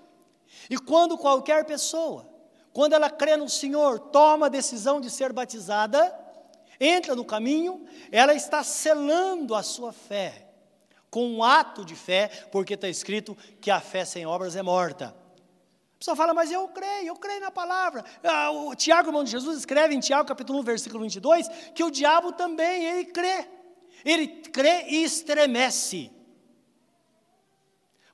E 0.71 0.79
quando 0.79 1.19
qualquer 1.19 1.67
pessoa, 1.67 2.27
quando 2.73 2.95
ela 2.95 3.11
crê 3.11 3.37
no 3.37 3.51
Senhor, 3.51 3.99
toma 3.99 4.47
a 4.47 4.49
decisão 4.49 4.99
de 4.99 5.11
ser 5.11 5.35
batizada, 5.35 6.19
entra 6.81 7.15
no 7.15 7.25
caminho, 7.25 7.85
ela 8.11 8.33
está 8.33 8.65
selando 8.65 9.55
a 9.55 9.63
sua 9.63 9.93
fé 9.93 10.48
com 11.11 11.27
um 11.27 11.43
ato 11.43 11.85
de 11.85 11.95
fé, 11.95 12.29
porque 12.53 12.75
está 12.75 12.89
escrito 12.89 13.37
que 13.61 13.71
a 13.71 13.81
fé 13.81 14.05
sem 14.05 14.27
obras 14.27 14.57
é 14.57 14.63
morta. 14.63 15.07
A 15.07 15.99
pessoa 15.99 16.17
fala, 16.17 16.33
mas 16.33 16.53
eu 16.53 16.69
creio, 16.69 17.09
eu 17.09 17.17
creio 17.17 17.41
na 17.41 17.51
palavra. 17.51 18.05
Ah, 18.23 18.51
o 18.51 18.75
Tiago, 18.75 19.09
irmão 19.09 19.25
de 19.25 19.31
Jesus, 19.31 19.59
escreve 19.59 19.95
em 19.95 20.01
Tiago, 20.01 20.29
capítulo 20.29 20.61
1, 20.61 20.63
versículo 20.63 21.03
22, 21.03 21.49
que 21.75 21.83
o 21.83 21.91
diabo 21.91 22.33
também, 22.33 22.85
ele 22.85 23.05
crê. 23.07 23.49
Ele 24.05 24.29
crê 24.29 24.85
e 24.89 25.03
estremece. 25.03 26.13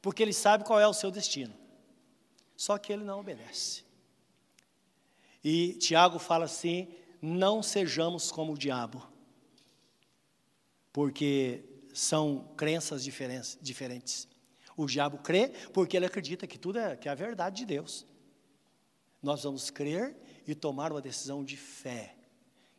Porque 0.01 0.23
ele 0.23 0.33
sabe 0.33 0.65
qual 0.65 0.81
é 0.81 0.87
o 0.87 0.95
seu 0.95 1.11
destino. 1.11 1.55
Só 2.57 2.79
que 2.79 2.93
ele 2.93 3.05
não 3.05 3.21
obedece. 3.21 3.85
E 5.43 5.75
Tiago 5.75 6.19
fala 6.19 6.47
assim: 6.47 6.89
não 7.21 7.63
sejamos 7.63 8.33
como 8.33 8.55
o 8.55 8.59
diabo, 8.59 9.07
porque 10.93 11.65
são 11.95 12.51
crenças 12.57 13.03
diferentes. 13.05 14.29
O 14.77 14.87
diabo 14.87 15.19
crê 15.19 15.49
porque 15.73 15.97
ele 15.97 16.05
acredita 16.05 16.47
que 16.47 16.59
tudo 16.59 16.79
é, 16.79 16.97
que 16.97 17.09
é 17.09 17.13
a 17.13 17.15
verdade 17.15 17.59
de 17.59 17.65
Deus. 17.65 18.05
Nós 19.23 19.45
vamos 19.45 19.71
crer 19.71 20.15
e 20.47 20.55
tomar 20.55 20.93
uma 20.93 21.01
decisão 21.01 21.43
de 21.43 21.57
fé, 21.57 22.15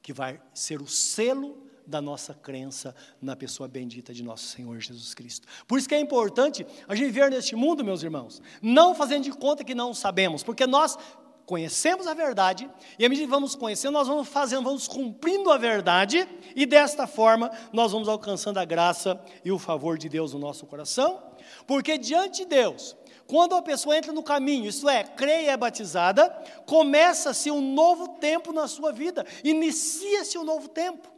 que 0.02 0.14
vai 0.14 0.40
ser 0.54 0.82
o 0.82 0.88
selo 0.88 1.66
da 1.88 2.02
nossa 2.02 2.34
crença 2.34 2.96
na 3.22 3.36
pessoa 3.36 3.68
bendita 3.68 4.14
de 4.14 4.24
nosso 4.24 4.48
Senhor 4.48 4.80
Jesus 4.80 5.14
Cristo. 5.14 5.48
Por 5.68 5.80
isso 5.80 5.88
que 5.88 5.96
é 5.96 6.00
importante 6.00 6.66
a 6.88 6.96
gente 6.96 7.06
viver 7.06 7.30
neste 7.32 7.56
mundo, 7.56 7.84
meus 7.84 8.04
irmãos, 8.04 8.42
não 8.62 8.94
fazendo 8.94 9.24
de 9.24 9.32
conta 9.32 9.64
que 9.64 9.74
não 9.74 9.94
sabemos, 9.94 10.44
porque 10.44 10.68
nós 10.68 10.98
conhecemos 11.46 12.08
a 12.08 12.14
verdade, 12.14 12.70
e 12.98 13.06
à 13.06 13.10
medida 13.10 13.28
que 13.28 13.32
vamos 13.32 13.56
conhecendo, 13.56 13.94
nós 13.94 14.08
vamos 14.08 14.28
fazendo, 14.28 14.64
vamos 14.64 14.88
cumprindo 14.88 15.52
a 15.52 15.58
verdade, 15.58 16.28
e 16.56 16.66
desta 16.66 17.06
forma 17.06 17.52
nós 17.72 17.92
vamos 17.92 18.08
alcançando 18.08 18.58
a 18.58 18.66
graça 18.66 19.20
e 19.44 19.52
o 19.52 19.60
favor 19.60 19.98
de 19.98 20.10
Deus 20.10 20.34
no 20.34 20.40
nosso 20.40 20.66
coração, 20.66 21.22
porque 21.68 21.98
diante 21.98 22.44
de 22.44 22.46
Deus, 22.46 22.96
quando 23.28 23.56
a 23.56 23.62
pessoa 23.62 23.98
entra 23.98 24.12
no 24.12 24.24
caminho, 24.24 24.68
isto 24.68 24.88
é, 24.90 25.04
crê 25.04 25.44
e 25.44 25.50
é 25.50 25.58
batizada, 25.58 26.30
começa-se 26.66 27.50
um 27.50 27.62
novo 27.74 28.10
tempo 28.20 28.52
na 28.52 28.68
sua 28.68 28.92
vida, 28.92 29.26
inicia-se 29.44 30.38
um 30.38 30.44
novo 30.44 30.68
tempo. 30.68 31.10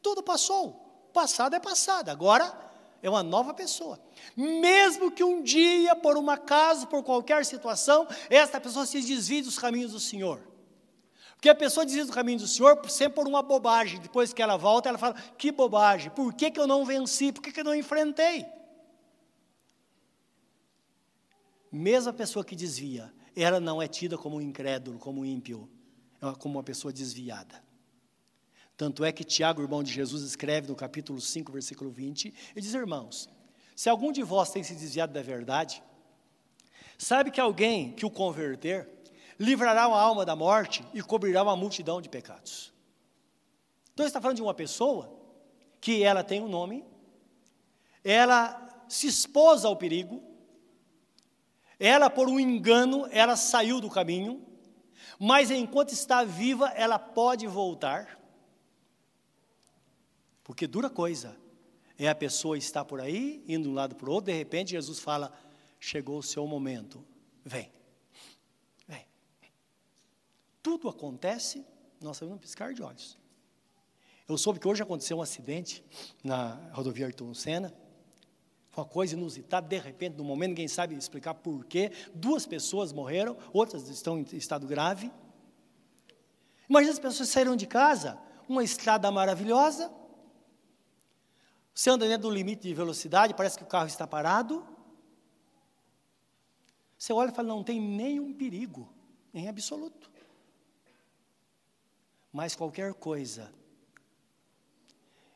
Tudo 0.00 0.22
passou, 0.22 1.08
passado 1.12 1.54
é 1.54 1.60
passado, 1.60 2.08
agora 2.08 2.52
é 3.02 3.10
uma 3.10 3.22
nova 3.22 3.52
pessoa. 3.52 3.98
Mesmo 4.36 5.10
que 5.10 5.22
um 5.22 5.42
dia, 5.42 5.94
por 5.96 6.16
um 6.16 6.30
acaso, 6.30 6.86
por 6.86 7.02
qualquer 7.02 7.44
situação, 7.44 8.06
esta 8.30 8.60
pessoa 8.60 8.86
se 8.86 9.00
desvie 9.00 9.42
dos 9.42 9.58
caminhos 9.58 9.92
do 9.92 10.00
Senhor. 10.00 10.40
Porque 11.42 11.48
a 11.48 11.54
pessoa 11.54 11.84
desvia 11.84 12.04
do 12.04 12.12
caminho 12.12 12.38
do 12.38 12.46
Senhor 12.46 12.78
sempre 12.88 13.16
por 13.16 13.26
uma 13.26 13.42
bobagem. 13.42 14.00
Depois 14.00 14.32
que 14.32 14.40
ela 14.40 14.56
volta, 14.56 14.88
ela 14.88 14.96
fala: 14.96 15.14
Que 15.36 15.50
bobagem, 15.50 16.10
por 16.12 16.32
que, 16.32 16.50
que 16.50 16.60
eu 16.60 16.68
não 16.68 16.84
venci? 16.84 17.32
Por 17.32 17.42
que, 17.42 17.50
que 17.50 17.60
eu 17.60 17.64
não 17.64 17.74
enfrentei? 17.74 18.46
Mesmo 21.70 22.10
a 22.10 22.12
pessoa 22.12 22.44
que 22.44 22.54
desvia, 22.54 23.12
ela 23.34 23.58
não 23.58 23.82
é 23.82 23.88
tida 23.88 24.16
como 24.16 24.36
um 24.36 24.40
incrédulo, 24.40 24.98
como 24.98 25.22
um 25.22 25.24
ímpio, 25.24 25.68
é 26.20 26.32
como 26.38 26.58
uma 26.58 26.62
pessoa 26.62 26.92
desviada. 26.92 27.60
Tanto 28.76 29.04
é 29.04 29.10
que 29.10 29.24
Tiago, 29.24 29.62
irmão 29.62 29.82
de 29.82 29.92
Jesus, 29.92 30.22
escreve 30.22 30.68
no 30.68 30.76
capítulo 30.76 31.20
5, 31.20 31.50
versículo 31.50 31.90
20, 31.90 32.32
e 32.54 32.60
diz: 32.60 32.72
Irmãos, 32.72 33.28
se 33.74 33.88
algum 33.88 34.12
de 34.12 34.22
vós 34.22 34.50
tem 34.50 34.62
se 34.62 34.74
desviado 34.74 35.12
da 35.12 35.22
verdade, 35.22 35.82
sabe 36.98 37.30
que 37.30 37.40
alguém 37.40 37.92
que 37.92 38.06
o 38.06 38.10
converter 38.10 38.88
livrará 39.38 39.82
a 39.84 40.00
alma 40.00 40.24
da 40.24 40.36
morte 40.36 40.84
e 40.94 41.02
cobrirá 41.02 41.42
uma 41.42 41.56
multidão 41.56 42.00
de 42.00 42.08
pecados. 42.08 42.72
Então, 43.92 44.06
está 44.06 44.20
falando 44.20 44.36
de 44.36 44.42
uma 44.42 44.54
pessoa 44.54 45.12
que 45.80 46.02
ela 46.02 46.22
tem 46.22 46.40
um 46.40 46.48
nome, 46.48 46.84
ela 48.04 48.84
se 48.88 49.06
expôs 49.06 49.64
ao 49.64 49.76
perigo, 49.76 50.22
ela, 51.78 52.08
por 52.08 52.28
um 52.28 52.38
engano, 52.38 53.08
ela 53.10 53.34
saiu 53.36 53.80
do 53.80 53.90
caminho, 53.90 54.46
mas 55.18 55.50
enquanto 55.50 55.92
está 55.92 56.22
viva, 56.22 56.68
ela 56.68 56.98
pode 56.98 57.46
voltar. 57.46 58.18
Porque 60.44 60.66
dura 60.66 60.88
coisa 60.88 61.41
é 62.06 62.08
a 62.08 62.14
pessoa 62.14 62.58
estar 62.58 62.84
por 62.84 63.00
aí, 63.00 63.44
indo 63.46 63.64
de 63.64 63.68
um 63.68 63.74
lado 63.74 63.94
para 63.94 64.08
o 64.08 64.12
outro, 64.12 64.32
de 64.32 64.36
repente 64.36 64.72
Jesus 64.72 64.98
fala: 64.98 65.32
chegou 65.78 66.18
o 66.18 66.22
seu 66.22 66.46
momento, 66.46 67.04
vem, 67.44 67.70
vem. 68.88 69.06
Tudo 70.62 70.88
acontece, 70.88 71.64
nós 72.00 72.16
sabemos 72.16 72.40
piscar 72.40 72.74
de 72.74 72.82
olhos. 72.82 73.16
Eu 74.28 74.36
soube 74.38 74.58
que 74.58 74.66
hoje 74.66 74.82
aconteceu 74.82 75.18
um 75.18 75.22
acidente 75.22 75.84
na 76.24 76.54
rodovia 76.72 77.06
Ayrton 77.06 77.34
Senna, 77.34 77.72
uma 78.76 78.86
coisa 78.86 79.14
inusitada, 79.14 79.68
de 79.68 79.78
repente, 79.78 80.16
no 80.16 80.24
momento, 80.24 80.50
ninguém 80.50 80.68
sabe 80.68 80.94
explicar 80.94 81.34
porquê, 81.34 81.92
duas 82.14 82.46
pessoas 82.46 82.92
morreram, 82.92 83.36
outras 83.52 83.88
estão 83.88 84.18
em 84.18 84.26
estado 84.32 84.66
grave. 84.66 85.12
Imagina 86.68 86.94
as 86.94 86.98
pessoas 86.98 87.28
saíram 87.28 87.54
de 87.54 87.66
casa, 87.66 88.18
uma 88.48 88.64
estrada 88.64 89.10
maravilhosa, 89.10 89.92
você 91.74 91.90
anda 91.90 92.06
dentro 92.06 92.28
do 92.28 92.30
limite 92.30 92.62
de 92.62 92.74
velocidade, 92.74 93.34
parece 93.34 93.56
que 93.56 93.64
o 93.64 93.66
carro 93.66 93.86
está 93.86 94.06
parado. 94.06 94.66
Você 96.98 97.12
olha 97.12 97.30
e 97.30 97.34
fala, 97.34 97.48
não 97.48 97.64
tem 97.64 97.80
nenhum 97.80 98.32
perigo, 98.32 98.92
em 99.32 99.48
absoluto. 99.48 100.10
Mas 102.32 102.54
qualquer 102.54 102.94
coisa, 102.94 103.52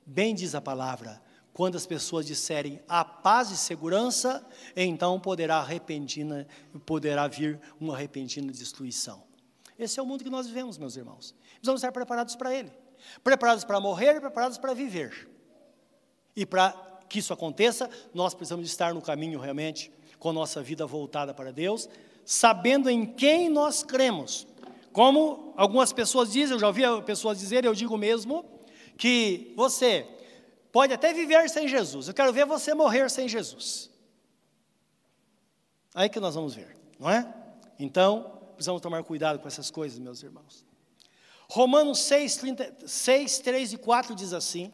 bem 0.04 0.34
diz 0.34 0.54
a 0.54 0.60
palavra, 0.60 1.22
quando 1.52 1.76
as 1.76 1.86
pessoas 1.86 2.26
disserem 2.26 2.80
a 2.86 3.04
paz 3.04 3.50
e 3.50 3.56
segurança, 3.56 4.46
então 4.76 5.18
poderá 5.18 5.62
repentina, 5.62 6.46
poderá 6.84 7.26
vir 7.26 7.58
uma 7.80 7.96
repentina 7.96 8.52
destruição. 8.52 9.24
Esse 9.78 9.98
é 9.98 10.02
o 10.02 10.06
mundo 10.06 10.22
que 10.22 10.30
nós 10.30 10.46
vivemos, 10.46 10.78
meus 10.78 10.96
irmãos. 10.96 11.34
Precisamos 11.54 11.80
estar 11.80 11.92
preparados 11.92 12.36
para 12.36 12.54
ele. 12.54 12.70
Preparados 13.24 13.64
para 13.64 13.80
morrer 13.80 14.16
e 14.16 14.20
preparados 14.20 14.58
para 14.58 14.74
viver. 14.74 15.28
E 16.36 16.44
para 16.44 16.70
que 17.08 17.18
isso 17.20 17.32
aconteça, 17.32 17.88
nós 18.12 18.34
precisamos 18.34 18.66
estar 18.66 18.92
no 18.92 19.00
caminho 19.00 19.40
realmente, 19.40 19.90
com 20.18 20.30
a 20.30 20.32
nossa 20.32 20.62
vida 20.62 20.86
voltada 20.86 21.32
para 21.32 21.50
Deus, 21.50 21.88
sabendo 22.24 22.90
em 22.90 23.06
quem 23.06 23.48
nós 23.48 23.82
cremos. 23.82 24.46
Como 24.92 25.52
algumas 25.56 25.92
pessoas 25.92 26.32
dizem, 26.32 26.54
eu 26.54 26.60
já 26.60 26.66
ouvi 26.66 26.82
pessoas 27.04 27.38
dizerem, 27.38 27.68
eu 27.68 27.74
digo 27.74 27.96
mesmo, 27.96 28.44
que 28.96 29.52
você 29.56 30.06
pode 30.72 30.92
até 30.92 31.12
viver 31.12 31.48
sem 31.48 31.68
Jesus, 31.68 32.08
eu 32.08 32.14
quero 32.14 32.32
ver 32.32 32.44
você 32.44 32.74
morrer 32.74 33.10
sem 33.10 33.28
Jesus. 33.28 33.90
Aí 35.94 36.08
que 36.08 36.20
nós 36.20 36.34
vamos 36.34 36.54
ver, 36.54 36.76
não 36.98 37.08
é? 37.08 37.32
Então, 37.78 38.38
precisamos 38.54 38.82
tomar 38.82 39.02
cuidado 39.04 39.38
com 39.38 39.48
essas 39.48 39.70
coisas, 39.70 39.98
meus 39.98 40.22
irmãos. 40.22 40.64
Romanos 41.48 42.00
6, 42.00 42.36
30, 42.36 42.74
6 42.86 43.38
3 43.38 43.72
e 43.74 43.78
4 43.78 44.14
diz 44.14 44.32
assim: 44.32 44.72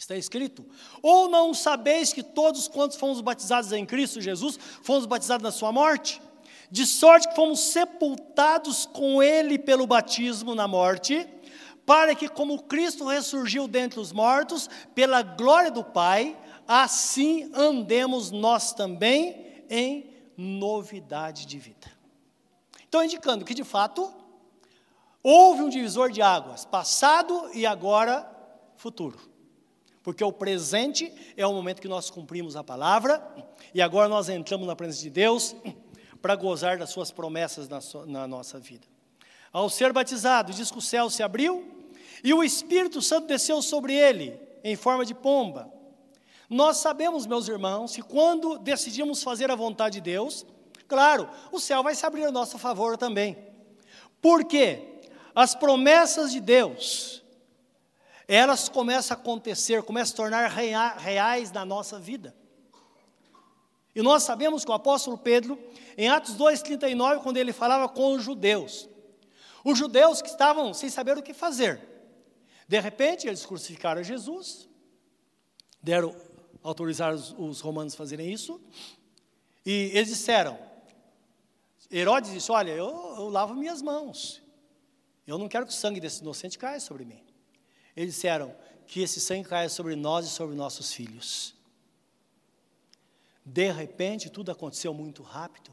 Está 0.00 0.16
escrito: 0.16 0.64
Ou 1.02 1.28
não 1.28 1.52
sabeis 1.52 2.10
que 2.10 2.22
todos 2.22 2.66
quantos 2.66 2.96
fomos 2.96 3.20
batizados 3.20 3.70
em 3.70 3.84
Cristo 3.84 4.18
Jesus, 4.18 4.58
fomos 4.82 5.04
batizados 5.04 5.42
na 5.44 5.50
sua 5.50 5.70
morte? 5.70 6.22
De 6.70 6.86
sorte 6.86 7.28
que 7.28 7.34
fomos 7.34 7.60
sepultados 7.60 8.86
com 8.86 9.22
Ele 9.22 9.58
pelo 9.58 9.86
batismo 9.86 10.54
na 10.54 10.66
morte, 10.66 11.28
para 11.84 12.14
que, 12.14 12.28
como 12.28 12.62
Cristo 12.62 13.06
ressurgiu 13.06 13.68
dentre 13.68 14.00
os 14.00 14.10
mortos, 14.10 14.70
pela 14.94 15.20
glória 15.20 15.70
do 15.70 15.84
Pai, 15.84 16.34
assim 16.66 17.50
andemos 17.52 18.30
nós 18.30 18.72
também 18.72 19.64
em 19.68 20.08
novidade 20.34 21.44
de 21.44 21.58
vida. 21.58 21.92
Então, 22.88 23.04
indicando 23.04 23.44
que, 23.44 23.52
de 23.52 23.64
fato, 23.64 24.10
houve 25.22 25.60
um 25.60 25.68
divisor 25.68 26.10
de 26.10 26.22
águas, 26.22 26.64
passado 26.64 27.50
e 27.52 27.66
agora 27.66 28.26
futuro 28.76 29.30
porque 30.02 30.24
o 30.24 30.32
presente 30.32 31.12
é 31.36 31.46
o 31.46 31.52
momento 31.52 31.80
que 31.80 31.88
nós 31.88 32.10
cumprimos 32.10 32.56
a 32.56 32.64
palavra 32.64 33.22
e 33.74 33.82
agora 33.82 34.08
nós 34.08 34.28
entramos 34.28 34.66
na 34.66 34.74
presença 34.76 35.02
de 35.02 35.10
Deus 35.10 35.54
para 36.22 36.34
gozar 36.36 36.78
das 36.78 36.90
suas 36.90 37.10
promessas 37.10 37.68
na, 37.68 37.80
so, 37.80 38.06
na 38.06 38.26
nossa 38.26 38.58
vida. 38.58 38.86
Ao 39.52 39.68
ser 39.68 39.92
batizado, 39.92 40.52
diz 40.52 40.70
que 40.70 40.78
o 40.78 40.82
céu 40.82 41.10
se 41.10 41.22
abriu 41.22 41.66
e 42.22 42.32
o 42.32 42.42
Espírito 42.42 43.02
Santo 43.02 43.26
desceu 43.26 43.60
sobre 43.62 43.94
ele 43.94 44.38
em 44.62 44.76
forma 44.76 45.04
de 45.04 45.14
pomba. 45.14 45.72
Nós 46.48 46.78
sabemos, 46.78 47.26
meus 47.26 47.48
irmãos, 47.48 47.94
que 47.94 48.02
quando 48.02 48.58
decidimos 48.58 49.22
fazer 49.22 49.50
a 49.50 49.54
vontade 49.54 49.94
de 49.94 50.00
Deus, 50.00 50.44
claro, 50.88 51.28
o 51.52 51.60
céu 51.60 51.82
vai 51.82 51.94
se 51.94 52.04
abrir 52.04 52.24
a 52.24 52.32
nosso 52.32 52.58
favor 52.58 52.96
também. 52.96 53.36
Por 54.20 54.44
quê? 54.44 54.90
as 55.34 55.54
promessas 55.54 56.32
de 56.32 56.40
Deus, 56.40 57.22
elas 58.32 58.68
começam 58.68 59.16
a 59.16 59.20
acontecer, 59.20 59.82
começam 59.82 60.14
a 60.14 60.16
tornar 60.16 60.46
reais 60.46 61.50
na 61.50 61.64
nossa 61.64 61.98
vida. 61.98 62.32
E 63.92 64.00
nós 64.02 64.22
sabemos 64.22 64.64
que 64.64 64.70
o 64.70 64.74
apóstolo 64.74 65.18
Pedro, 65.18 65.58
em 65.98 66.08
Atos 66.08 66.36
2,39, 66.36 67.24
quando 67.24 67.38
ele 67.38 67.52
falava 67.52 67.88
com 67.88 68.12
os 68.12 68.22
judeus, 68.22 68.88
os 69.64 69.76
judeus 69.76 70.22
que 70.22 70.28
estavam 70.28 70.72
sem 70.72 70.88
saber 70.88 71.18
o 71.18 71.22
que 71.24 71.34
fazer, 71.34 71.80
de 72.68 72.78
repente 72.78 73.26
eles 73.26 73.44
crucificaram 73.44 74.00
Jesus, 74.04 74.68
deram, 75.82 76.14
autorizaram 76.62 77.16
os, 77.16 77.34
os 77.36 77.60
romanos 77.60 77.94
a 77.94 77.96
fazerem 77.96 78.32
isso, 78.32 78.60
e 79.66 79.90
eles 79.92 80.08
disseram, 80.08 80.56
Herodes 81.90 82.30
disse: 82.30 82.52
Olha, 82.52 82.70
eu, 82.70 82.86
eu 83.16 83.28
lavo 83.28 83.56
minhas 83.56 83.82
mãos, 83.82 84.40
eu 85.26 85.36
não 85.36 85.48
quero 85.48 85.66
que 85.66 85.72
o 85.72 85.76
sangue 85.76 85.98
desse 85.98 86.20
inocente 86.20 86.56
caia 86.56 86.78
sobre 86.78 87.04
mim. 87.04 87.28
Eles 87.96 88.14
disseram 88.14 88.54
que 88.86 89.00
esse 89.00 89.20
sangue 89.20 89.48
caia 89.48 89.68
sobre 89.68 89.94
nós 89.96 90.26
e 90.26 90.30
sobre 90.30 90.54
nossos 90.54 90.92
filhos. 90.92 91.54
De 93.44 93.70
repente, 93.70 94.30
tudo 94.30 94.50
aconteceu 94.50 94.92
muito 94.92 95.22
rápido. 95.22 95.70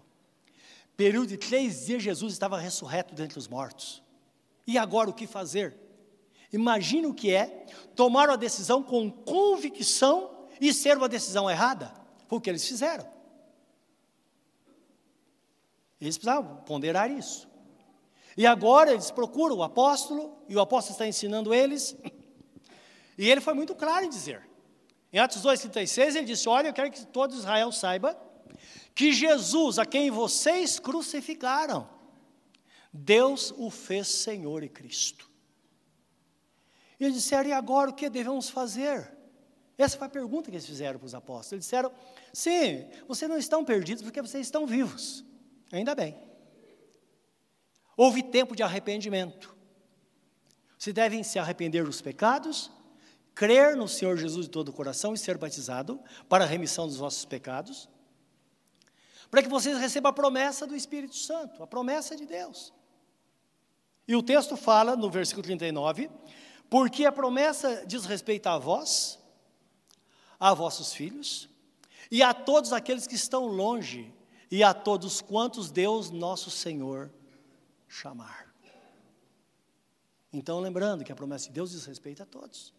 Período 0.96 1.28
de 1.28 1.38
três 1.38 1.86
dias, 1.86 2.02
Jesus 2.02 2.34
estava 2.34 2.58
ressurreto 2.58 3.14
dentre 3.14 3.38
os 3.38 3.48
mortos. 3.48 4.02
E 4.66 4.78
agora 4.78 5.10
o 5.10 5.14
que 5.14 5.28
fazer? 5.28 5.76
Imagine 6.52 7.08
o 7.08 7.14
que 7.14 7.34
é 7.34 7.66
tomar 7.96 8.30
uma 8.30 8.38
decisão 8.38 8.82
com 8.82 9.12
convicção 9.12 10.48
e 10.60 10.74
ser 10.74 10.98
uma 10.98 11.10
decisão 11.10 11.50
errada. 11.50 11.94
Foi 12.28 12.38
o 12.38 12.42
que 12.42 12.50
eles 12.50 12.68
fizeram. 12.68 13.08
Eles 16.00 16.18
precisavam 16.18 16.58
ponderar 16.58 17.12
isso. 17.12 17.48
E 18.38 18.46
agora 18.46 18.92
eles 18.92 19.10
procuram 19.10 19.58
o 19.58 19.64
apóstolo, 19.64 20.38
e 20.48 20.56
o 20.56 20.62
apóstolo 20.62 20.94
está 20.94 21.08
ensinando 21.08 21.54
eles. 21.54 21.98
E 23.18 23.28
ele 23.28 23.42
foi 23.42 23.56
muito 23.56 23.74
claro 23.74 24.06
em 24.06 24.10
dizer: 24.10 24.48
em 25.12 25.18
Atos 25.18 25.42
2,36, 25.42 26.16
ele 26.16 26.26
disse: 26.26 26.48
Olha, 26.48 26.68
eu 26.68 26.74
quero 26.74 26.92
que 26.92 27.04
todo 27.08 27.34
Israel 27.34 27.72
saiba 27.72 28.16
que 28.94 29.12
Jesus, 29.12 29.80
a 29.80 29.86
quem 29.88 30.12
vocês 30.12 30.80
crucificaram, 30.80 31.90
Deus 32.94 33.52
o 33.58 33.72
fez 33.72 34.08
Senhor 34.08 34.64
e 34.64 34.70
Cristo. 34.70 35.28
E 37.00 37.06
eles 37.06 37.16
disseram: 37.16 37.50
E 37.50 37.54
agora 37.54 37.90
o 37.90 37.94
que 37.94 38.08
devemos 38.08 38.50
fazer? 38.50 39.12
Essa 39.80 39.98
foi 39.98 40.06
a 40.06 40.12
pergunta 40.12 40.52
que 40.52 40.58
eles 40.58 40.66
fizeram 40.68 41.00
para 41.00 41.08
os 41.08 41.16
apóstolos. 41.16 41.54
Eles 41.54 41.66
disseram: 41.66 41.92
Sim, 42.32 42.88
vocês 43.08 43.28
não 43.28 43.38
estão 43.40 43.66
perdidos 43.66 44.04
porque 44.04 44.22
vocês 44.22 44.46
estão 44.46 44.68
vivos. 44.68 45.26
Ainda 45.72 45.96
bem. 45.96 46.27
Houve 47.98 48.24
tempo 48.24 48.56
de 48.56 48.64
arrependimento. 48.64 49.54
Vocês 50.78 50.94
devem 50.94 51.24
se 51.24 51.38
arrepender 51.38 51.84
dos 51.84 52.00
pecados 52.00 52.72
crer 53.38 53.76
no 53.76 53.88
Senhor 53.88 54.18
Jesus 54.18 54.48
de 54.48 54.52
todo 54.52 54.70
o 54.70 54.74
coração 54.74 55.14
e 55.14 55.18
ser 55.18 55.38
batizado 55.38 56.00
para 56.28 56.44
a 56.44 56.48
remissão 56.48 56.88
dos 56.88 56.98
vossos 56.98 57.24
pecados, 57.24 57.88
para 59.30 59.44
que 59.44 59.48
vocês 59.48 59.78
recebam 59.78 60.10
a 60.10 60.14
promessa 60.14 60.66
do 60.66 60.76
Espírito 60.76 61.16
Santo, 61.16 61.62
a 61.62 61.68
promessa 61.68 62.16
de 62.16 62.26
Deus. 62.26 62.74
E 64.08 64.16
o 64.16 64.24
texto 64.24 64.58
fala, 64.58 64.96
no 64.96 65.08
versículo 65.12 65.44
39, 65.44 66.10
porque 66.68 67.06
a 67.06 67.12
promessa 67.12 67.86
diz 67.86 68.06
respeito 68.06 68.48
a 68.48 68.58
vós, 68.58 69.20
a 70.40 70.52
vossos 70.56 70.92
filhos, 70.92 71.48
e 72.10 72.24
a 72.24 72.34
todos 72.34 72.74
aqueles 72.74 73.06
que 73.06 73.16
estão 73.16 73.46
longe, 73.46 74.12
e 74.50 74.64
a 74.64 74.74
todos 74.74 75.22
quantos 75.22 75.70
Deus 75.70 76.10
nosso 76.10 76.50
Senhor 76.50 77.12
chamar. 77.88 78.54
Então, 80.32 80.60
lembrando 80.60 81.04
que 81.04 81.12
a 81.12 81.16
promessa 81.16 81.48
de 81.48 81.54
Deus 81.54 81.72
diz 81.72 81.86
respeito 81.86 82.22
a 82.22 82.26
todos. 82.26 82.74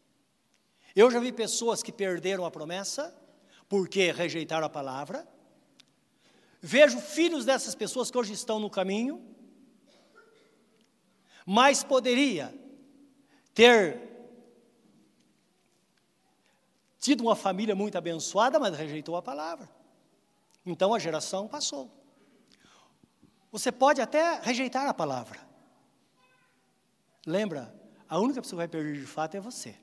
Eu 0.95 1.11
já 1.11 1.19
vi 1.19 1.33
pessoas 1.33 1.83
que 1.83 1.93
perderam 1.93 2.45
a 2.45 2.51
promessa 2.51 3.15
porque 3.69 4.13
rejeitaram 4.13 4.67
a 4.67 4.71
palavra. 4.71 5.27
Vejo 6.61 7.01
filhos 7.01 7.45
dessas 7.45 7.75
pessoas 7.75 8.11
que 8.11 8.19
hoje 8.19 8.33
estão 8.33 8.59
no 8.59 8.69
caminho, 8.69 9.25
mas 11.47 11.85
poderia 11.85 12.55
ter 13.55 14.09
tido 16.99 17.23
uma 17.23 17.37
família 17.37 17.75
muito 17.75 17.97
abençoada, 17.97 18.59
mas 18.59 18.77
rejeitou 18.77 19.17
a 19.17 19.23
palavra. 19.23 19.69
Então 20.67 20.93
a 20.93 20.99
geração 20.99 21.47
passou. 21.47 21.91
Você 23.51 23.73
pode 23.73 24.01
até 24.01 24.41
rejeitar 24.41 24.87
a 24.87 24.95
palavra. 24.95 25.41
Lembra, 27.27 27.75
a 28.09 28.19
única 28.19 28.41
pessoa 28.41 28.63
que 28.63 28.69
vai 28.69 28.69
perder 28.69 29.01
de 29.01 29.07
fato 29.07 29.37
é 29.37 29.41
você 29.41 29.77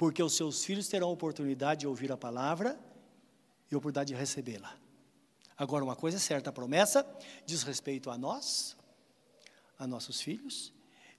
porque 0.00 0.22
os 0.22 0.34
seus 0.34 0.64
filhos 0.64 0.88
terão 0.88 1.12
oportunidade 1.12 1.80
de 1.80 1.86
ouvir 1.86 2.10
a 2.10 2.16
palavra 2.16 2.80
e 3.70 3.76
oportunidade 3.76 4.14
de 4.14 4.18
recebê-la. 4.18 4.74
Agora, 5.58 5.84
uma 5.84 5.94
coisa 5.94 6.16
é 6.16 6.18
certa: 6.18 6.48
a 6.48 6.52
promessa 6.54 7.06
diz 7.44 7.62
respeito 7.62 8.08
a 8.08 8.16
nós, 8.16 8.78
a 9.78 9.86
nossos 9.86 10.18
filhos 10.22 10.72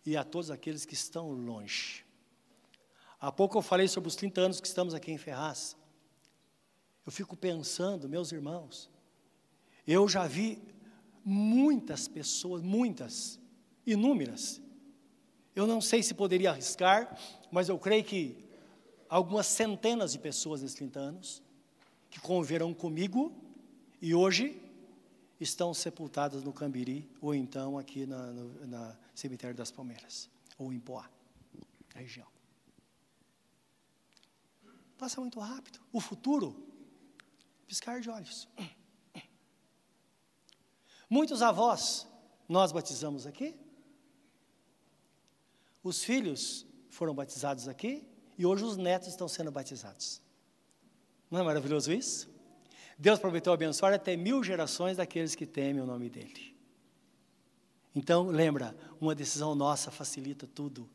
e 0.03 0.17
a 0.17 0.23
todos 0.23 0.49
aqueles 0.49 0.83
que 0.83 0.95
estão 0.95 1.29
longe. 1.29 2.03
Há 3.19 3.31
pouco 3.31 3.55
eu 3.55 3.61
falei 3.61 3.87
sobre 3.87 4.07
os 4.07 4.15
30 4.15 4.41
anos 4.41 4.59
que 4.59 4.65
estamos 4.65 4.95
aqui 4.95 5.11
em 5.11 5.17
Ferraz. 5.19 5.77
Eu 7.05 7.11
fico 7.11 7.37
pensando, 7.37 8.09
meus 8.09 8.31
irmãos, 8.31 8.89
eu 9.85 10.07
já 10.09 10.25
vi 10.25 10.59
muitas 11.23 12.07
pessoas, 12.07 12.61
muitas, 12.61 13.39
inúmeras. 13.85 14.61
Eu 15.55 15.67
não 15.67 15.81
sei 15.81 16.01
se 16.01 16.13
poderia 16.13 16.51
arriscar, 16.51 17.17
mas 17.51 17.69
eu 17.69 17.77
creio 17.77 18.03
que 18.03 18.43
algumas 19.09 19.47
centenas 19.47 20.13
de 20.13 20.19
pessoas 20.19 20.61
nesses 20.61 20.75
30 20.75 20.99
anos 20.99 21.43
que 22.09 22.19
conviveram 22.19 22.73
comigo 22.73 23.33
e 24.01 24.15
hoje 24.15 24.61
estão 25.39 25.73
sepultadas 25.73 26.43
no 26.43 26.53
Cambiri 26.53 27.09
ou 27.19 27.33
então 27.33 27.77
aqui 27.77 28.05
na, 28.05 28.27
no 28.27 28.67
na 28.67 28.95
cemitério 29.13 29.55
das 29.55 29.71
Palmeiras 29.71 30.29
ou 30.57 30.71
em 30.71 30.79
Poá, 30.79 31.09
região. 31.95 32.27
Passa 34.97 35.19
muito 35.19 35.39
rápido. 35.39 35.79
O 35.91 35.99
futuro, 35.99 36.55
piscar 37.67 37.99
de 37.99 38.09
olhos. 38.09 38.47
Muitos 41.11 41.41
avós 41.41 42.07
nós 42.47 42.71
batizamos 42.71 43.27
aqui. 43.27 43.53
Os 45.83 46.01
filhos 46.01 46.65
foram 46.89 47.13
batizados 47.13 47.67
aqui 47.67 48.07
e 48.37 48.45
hoje 48.45 48.63
os 48.63 48.77
netos 48.77 49.09
estão 49.09 49.27
sendo 49.27 49.51
batizados. 49.51 50.21
Não 51.29 51.41
é 51.41 51.43
maravilhoso 51.43 51.91
isso? 51.91 52.29
Deus 52.97 53.19
prometeu 53.19 53.51
abençoar 53.51 53.93
até 53.93 54.15
mil 54.15 54.41
gerações 54.41 54.95
daqueles 54.95 55.35
que 55.35 55.45
temem 55.45 55.81
o 55.81 55.85
nome 55.85 56.09
dEle. 56.09 56.55
Então, 57.93 58.27
lembra, 58.27 58.73
uma 59.01 59.13
decisão 59.13 59.53
nossa 59.53 59.91
facilita 59.91 60.47
tudo, 60.47 60.89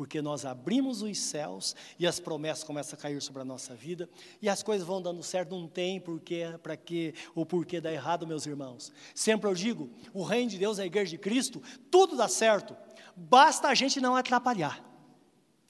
porque 0.00 0.22
nós 0.22 0.46
abrimos 0.46 1.02
os 1.02 1.18
céus 1.18 1.76
e 1.98 2.06
as 2.06 2.18
promessas 2.18 2.64
começam 2.64 2.98
a 2.98 3.02
cair 3.02 3.20
sobre 3.20 3.42
a 3.42 3.44
nossa 3.44 3.74
vida 3.74 4.08
e 4.40 4.48
as 4.48 4.62
coisas 4.62 4.86
vão 4.86 5.02
dando 5.02 5.22
certo, 5.22 5.54
não 5.54 5.68
tem 5.68 6.00
porquê, 6.00 6.58
para 6.62 6.74
quê 6.74 7.12
ou 7.34 7.44
porquê 7.44 7.82
dar 7.82 7.92
errado, 7.92 8.26
meus 8.26 8.46
irmãos. 8.46 8.90
Sempre 9.14 9.50
eu 9.50 9.54
digo, 9.54 9.90
o 10.14 10.22
reino 10.22 10.48
de 10.48 10.56
Deus, 10.56 10.78
a 10.78 10.86
igreja 10.86 11.10
de 11.10 11.18
Cristo, 11.18 11.62
tudo 11.90 12.16
dá 12.16 12.28
certo, 12.28 12.74
basta 13.14 13.68
a 13.68 13.74
gente 13.74 14.00
não 14.00 14.16
atrapalhar. 14.16 14.82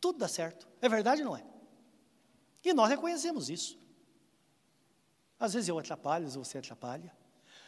Tudo 0.01 0.21
dá 0.21 0.29
certo. 0.29 0.69
É 0.81 0.88
verdade 0.88 1.23
ou 1.23 1.31
não 1.31 1.37
é? 1.37 1.45
E 2.64 2.73
nós 2.73 2.88
reconhecemos 2.88 3.51
isso. 3.51 3.77
Às 5.40 5.55
vezes 5.55 5.69
eu 5.69 5.77
atrapalho, 5.77 6.27
às 6.27 6.35
vezes 6.35 6.49
você 6.49 6.59
atrapalha. 6.59 7.12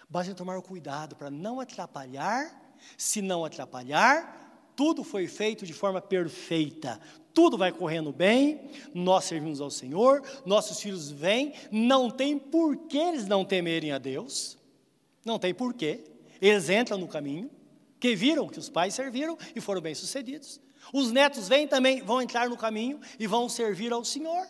Basta 0.08 0.32
tomar 0.32 0.62
cuidado 0.62 1.16
para 1.16 1.28
não 1.28 1.58
atrapalhar. 1.58 2.56
Se 2.96 3.20
não 3.20 3.44
atrapalhar, 3.44 4.42
tudo 4.82 5.04
foi 5.04 5.28
feito 5.28 5.64
de 5.64 5.72
forma 5.72 6.00
perfeita. 6.00 7.00
Tudo 7.32 7.56
vai 7.56 7.70
correndo 7.70 8.12
bem, 8.12 8.68
nós 8.92 9.26
servimos 9.26 9.60
ao 9.60 9.70
Senhor, 9.70 10.20
nossos 10.44 10.80
filhos 10.80 11.08
vêm, 11.08 11.54
não 11.70 12.10
tem 12.10 12.36
por 12.36 12.76
que 12.88 12.98
eles 12.98 13.28
não 13.28 13.44
temerem 13.44 13.92
a 13.92 13.98
Deus. 13.98 14.58
Não 15.24 15.38
tem 15.38 15.54
porquê. 15.54 16.02
Eles 16.40 16.68
entram 16.68 16.98
no 16.98 17.06
caminho, 17.06 17.48
que 18.00 18.16
viram 18.16 18.48
que 18.48 18.58
os 18.58 18.68
pais 18.68 18.92
serviram 18.92 19.38
e 19.54 19.60
foram 19.60 19.80
bem-sucedidos. 19.80 20.60
Os 20.92 21.12
netos 21.12 21.46
vêm 21.46 21.68
também, 21.68 22.02
vão 22.02 22.20
entrar 22.20 22.48
no 22.48 22.56
caminho 22.56 22.98
e 23.20 23.26
vão 23.28 23.48
servir 23.48 23.92
ao 23.92 24.04
Senhor. 24.04 24.44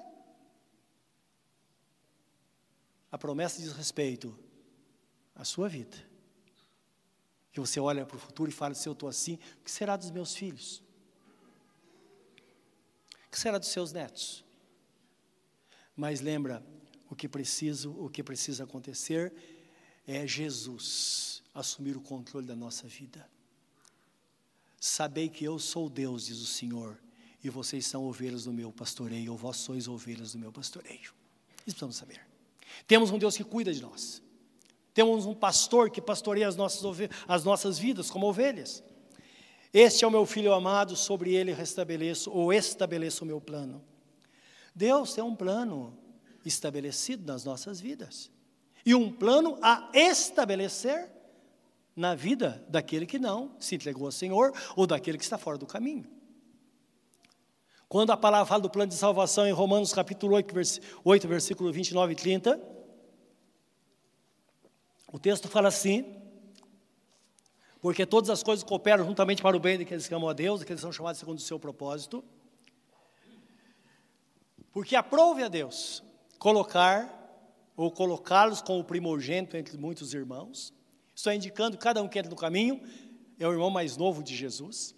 A 3.10 3.18
promessa 3.18 3.60
diz 3.60 3.72
respeito 3.72 4.34
à 5.34 5.44
sua 5.44 5.68
vida. 5.68 6.10
Que 7.52 7.60
você 7.60 7.78
olha 7.78 8.06
para 8.06 8.16
o 8.16 8.20
futuro 8.20 8.50
e 8.50 8.52
fala: 8.52 8.74
se 8.74 8.88
eu 8.88 8.92
estou 8.92 9.08
assim, 9.08 9.38
o 9.60 9.64
que 9.64 9.70
será 9.70 9.96
dos 9.96 10.10
meus 10.10 10.34
filhos? 10.34 10.82
O 13.26 13.30
que 13.30 13.38
será 13.38 13.58
dos 13.58 13.68
seus 13.68 13.92
netos? 13.92 14.44
Mas 15.96 16.20
lembra, 16.20 16.64
o 17.10 17.14
que 17.14 17.28
preciso, 17.28 17.92
o 17.98 18.08
que 18.08 18.22
precisa 18.22 18.64
acontecer 18.64 19.32
é 20.06 20.26
Jesus 20.26 21.42
assumir 21.54 21.96
o 21.96 22.00
controle 22.00 22.46
da 22.46 22.56
nossa 22.56 22.88
vida. 22.88 23.28
Sabei 24.80 25.28
que 25.28 25.44
eu 25.44 25.58
sou 25.58 25.88
Deus, 25.88 26.26
diz 26.26 26.38
o 26.38 26.46
Senhor, 26.46 26.98
e 27.44 27.50
vocês 27.50 27.86
são 27.86 28.04
ovelhas 28.04 28.44
do 28.44 28.52
meu 28.52 28.72
pastoreio, 28.72 29.32
ou 29.32 29.38
vós 29.38 29.58
sois 29.58 29.86
ovelhas 29.86 30.32
do 30.32 30.38
meu 30.38 30.50
pastoreio. 30.50 31.12
Isso 31.66 31.76
precisamos 31.76 31.96
saber. 31.96 32.26
Temos 32.86 33.10
um 33.10 33.18
Deus 33.18 33.36
que 33.36 33.44
cuida 33.44 33.72
de 33.72 33.80
nós. 33.82 34.22
Temos 34.94 35.24
um 35.24 35.34
pastor 35.34 35.90
que 35.90 36.00
pastoreia 36.00 36.46
as 36.46 36.56
nossas, 36.56 36.82
as 37.26 37.44
nossas 37.44 37.78
vidas 37.78 38.10
como 38.10 38.26
ovelhas. 38.26 38.82
Este 39.72 40.04
é 40.04 40.06
o 40.06 40.10
meu 40.10 40.26
filho 40.26 40.52
amado, 40.52 40.94
sobre 40.96 41.34
ele 41.34 41.52
restabeleço 41.52 42.30
ou 42.30 42.52
estabeleço 42.52 43.24
o 43.24 43.26
meu 43.26 43.40
plano. 43.40 43.82
Deus 44.74 45.14
tem 45.14 45.24
um 45.24 45.34
plano 45.34 45.96
estabelecido 46.44 47.24
nas 47.30 47.44
nossas 47.44 47.80
vidas. 47.80 48.30
E 48.84 48.94
um 48.94 49.10
plano 49.10 49.58
a 49.62 49.90
estabelecer 49.94 51.10
na 51.94 52.14
vida 52.14 52.64
daquele 52.68 53.06
que 53.06 53.18
não 53.18 53.54
se 53.58 53.74
entregou 53.74 54.06
ao 54.06 54.12
Senhor 54.12 54.52
ou 54.76 54.86
daquele 54.86 55.16
que 55.16 55.24
está 55.24 55.38
fora 55.38 55.56
do 55.56 55.66
caminho. 55.66 56.06
Quando 57.88 58.10
a 58.10 58.16
palavra 58.16 58.46
fala 58.46 58.62
do 58.62 58.70
plano 58.70 58.88
de 58.88 58.96
salvação 58.96 59.46
em 59.46 59.52
Romanos 59.52 59.92
capítulo 59.92 60.34
8, 60.34 60.54
8 61.04 61.28
versículo 61.28 61.72
29 61.72 62.12
e 62.12 62.16
30, 62.16 62.60
o 65.12 65.18
texto 65.18 65.46
fala 65.48 65.68
assim: 65.68 66.16
porque 67.80 68.04
todas 68.04 68.30
as 68.30 68.42
coisas 68.42 68.64
cooperam 68.64 69.04
juntamente 69.04 69.42
para 69.42 69.56
o 69.56 69.60
bem 69.60 69.78
daqueles 69.78 70.08
que 70.08 70.14
amam 70.14 70.28
a 70.28 70.32
Deus, 70.32 70.60
daqueles 70.60 70.80
que 70.80 70.82
são 70.82 70.92
chamados 70.92 71.20
segundo 71.20 71.38
o 71.38 71.42
seu 71.42 71.60
propósito. 71.60 72.24
Porque 74.72 74.96
aprove 74.96 75.44
a 75.44 75.48
Deus 75.48 76.02
colocar 76.38 77.20
ou 77.76 77.90
colocá-los 77.90 78.62
como 78.62 78.80
o 78.80 78.84
primogênito 78.84 79.56
entre 79.56 79.76
muitos 79.76 80.14
irmãos. 80.14 80.72
Estou 81.14 81.32
indicando 81.32 81.76
cada 81.76 82.02
um 82.02 82.08
que 82.08 82.18
entra 82.18 82.30
no 82.30 82.36
caminho 82.36 82.80
é 83.42 83.48
o 83.48 83.52
irmão 83.52 83.70
mais 83.70 83.96
novo 83.96 84.22
de 84.22 84.34
Jesus. 84.34 84.94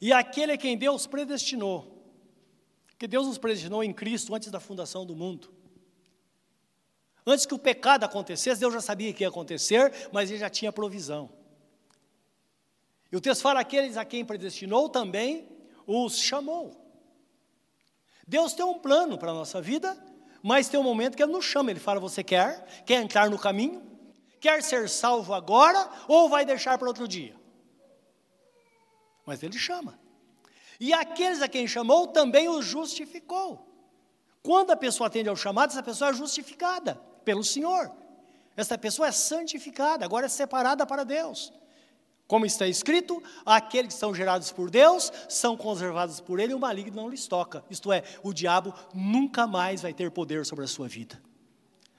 E 0.00 0.12
aquele 0.12 0.52
é 0.52 0.56
quem 0.56 0.76
Deus 0.76 1.06
predestinou. 1.06 2.02
Que 2.98 3.06
Deus 3.06 3.26
nos 3.26 3.38
predestinou 3.38 3.82
em 3.82 3.92
Cristo 3.92 4.34
antes 4.34 4.50
da 4.50 4.60
fundação 4.60 5.06
do 5.06 5.14
mundo. 5.14 5.52
Antes 7.26 7.46
que 7.46 7.54
o 7.54 7.58
pecado 7.58 8.04
acontecesse, 8.04 8.60
Deus 8.60 8.74
já 8.74 8.80
sabia 8.80 9.12
que 9.12 9.22
ia 9.22 9.28
acontecer, 9.28 10.08
mas 10.12 10.30
ele 10.30 10.40
já 10.40 10.50
tinha 10.50 10.72
provisão. 10.72 11.30
E 13.10 13.16
o 13.16 13.20
texto 13.20 13.42
fala: 13.42 13.60
aqueles 13.60 13.96
a 13.96 14.04
quem 14.04 14.24
predestinou 14.24 14.88
também 14.88 15.48
os 15.86 16.18
chamou. 16.18 16.80
Deus 18.26 18.54
tem 18.54 18.64
um 18.64 18.78
plano 18.78 19.16
para 19.16 19.30
a 19.30 19.34
nossa 19.34 19.60
vida, 19.60 19.96
mas 20.42 20.68
tem 20.68 20.80
um 20.80 20.82
momento 20.82 21.16
que 21.16 21.22
Ele 21.22 21.32
nos 21.32 21.44
chama. 21.44 21.70
Ele 21.70 21.78
fala: 21.78 22.00
Você 22.00 22.24
quer? 22.24 22.82
Quer 22.84 23.00
entrar 23.00 23.30
no 23.30 23.38
caminho? 23.38 23.82
Quer 24.40 24.60
ser 24.62 24.88
salvo 24.88 25.32
agora 25.32 25.88
ou 26.08 26.28
vai 26.28 26.44
deixar 26.44 26.76
para 26.76 26.88
outro 26.88 27.06
dia? 27.06 27.36
Mas 29.24 29.44
Ele 29.44 29.56
chama. 29.56 30.00
E 30.80 30.92
aqueles 30.92 31.40
a 31.40 31.46
quem 31.46 31.68
chamou 31.68 32.08
também 32.08 32.48
os 32.48 32.64
justificou. 32.64 33.68
Quando 34.42 34.72
a 34.72 34.76
pessoa 34.76 35.06
atende 35.06 35.28
ao 35.28 35.36
chamado, 35.36 35.70
essa 35.70 35.82
pessoa 35.84 36.10
é 36.10 36.14
justificada 36.14 37.11
pelo 37.24 37.44
Senhor. 37.44 37.90
Essa 38.56 38.76
pessoa 38.76 39.08
é 39.08 39.12
santificada, 39.12 40.04
agora 40.04 40.26
é 40.26 40.28
separada 40.28 40.86
para 40.86 41.04
Deus. 41.04 41.52
Como 42.26 42.46
está 42.46 42.66
escrito, 42.66 43.22
aqueles 43.44 43.92
que 43.94 44.00
são 44.00 44.14
gerados 44.14 44.50
por 44.52 44.70
Deus 44.70 45.12
são 45.28 45.56
conservados 45.56 46.20
por 46.20 46.40
Ele 46.40 46.52
e 46.52 46.54
o 46.54 46.58
maligno 46.58 46.96
não 46.96 47.08
lhes 47.08 47.26
toca. 47.26 47.64
Isto 47.68 47.92
é, 47.92 48.02
o 48.22 48.32
diabo 48.32 48.72
nunca 48.94 49.46
mais 49.46 49.82
vai 49.82 49.92
ter 49.92 50.10
poder 50.10 50.46
sobre 50.46 50.64
a 50.64 50.68
sua 50.68 50.88
vida, 50.88 51.20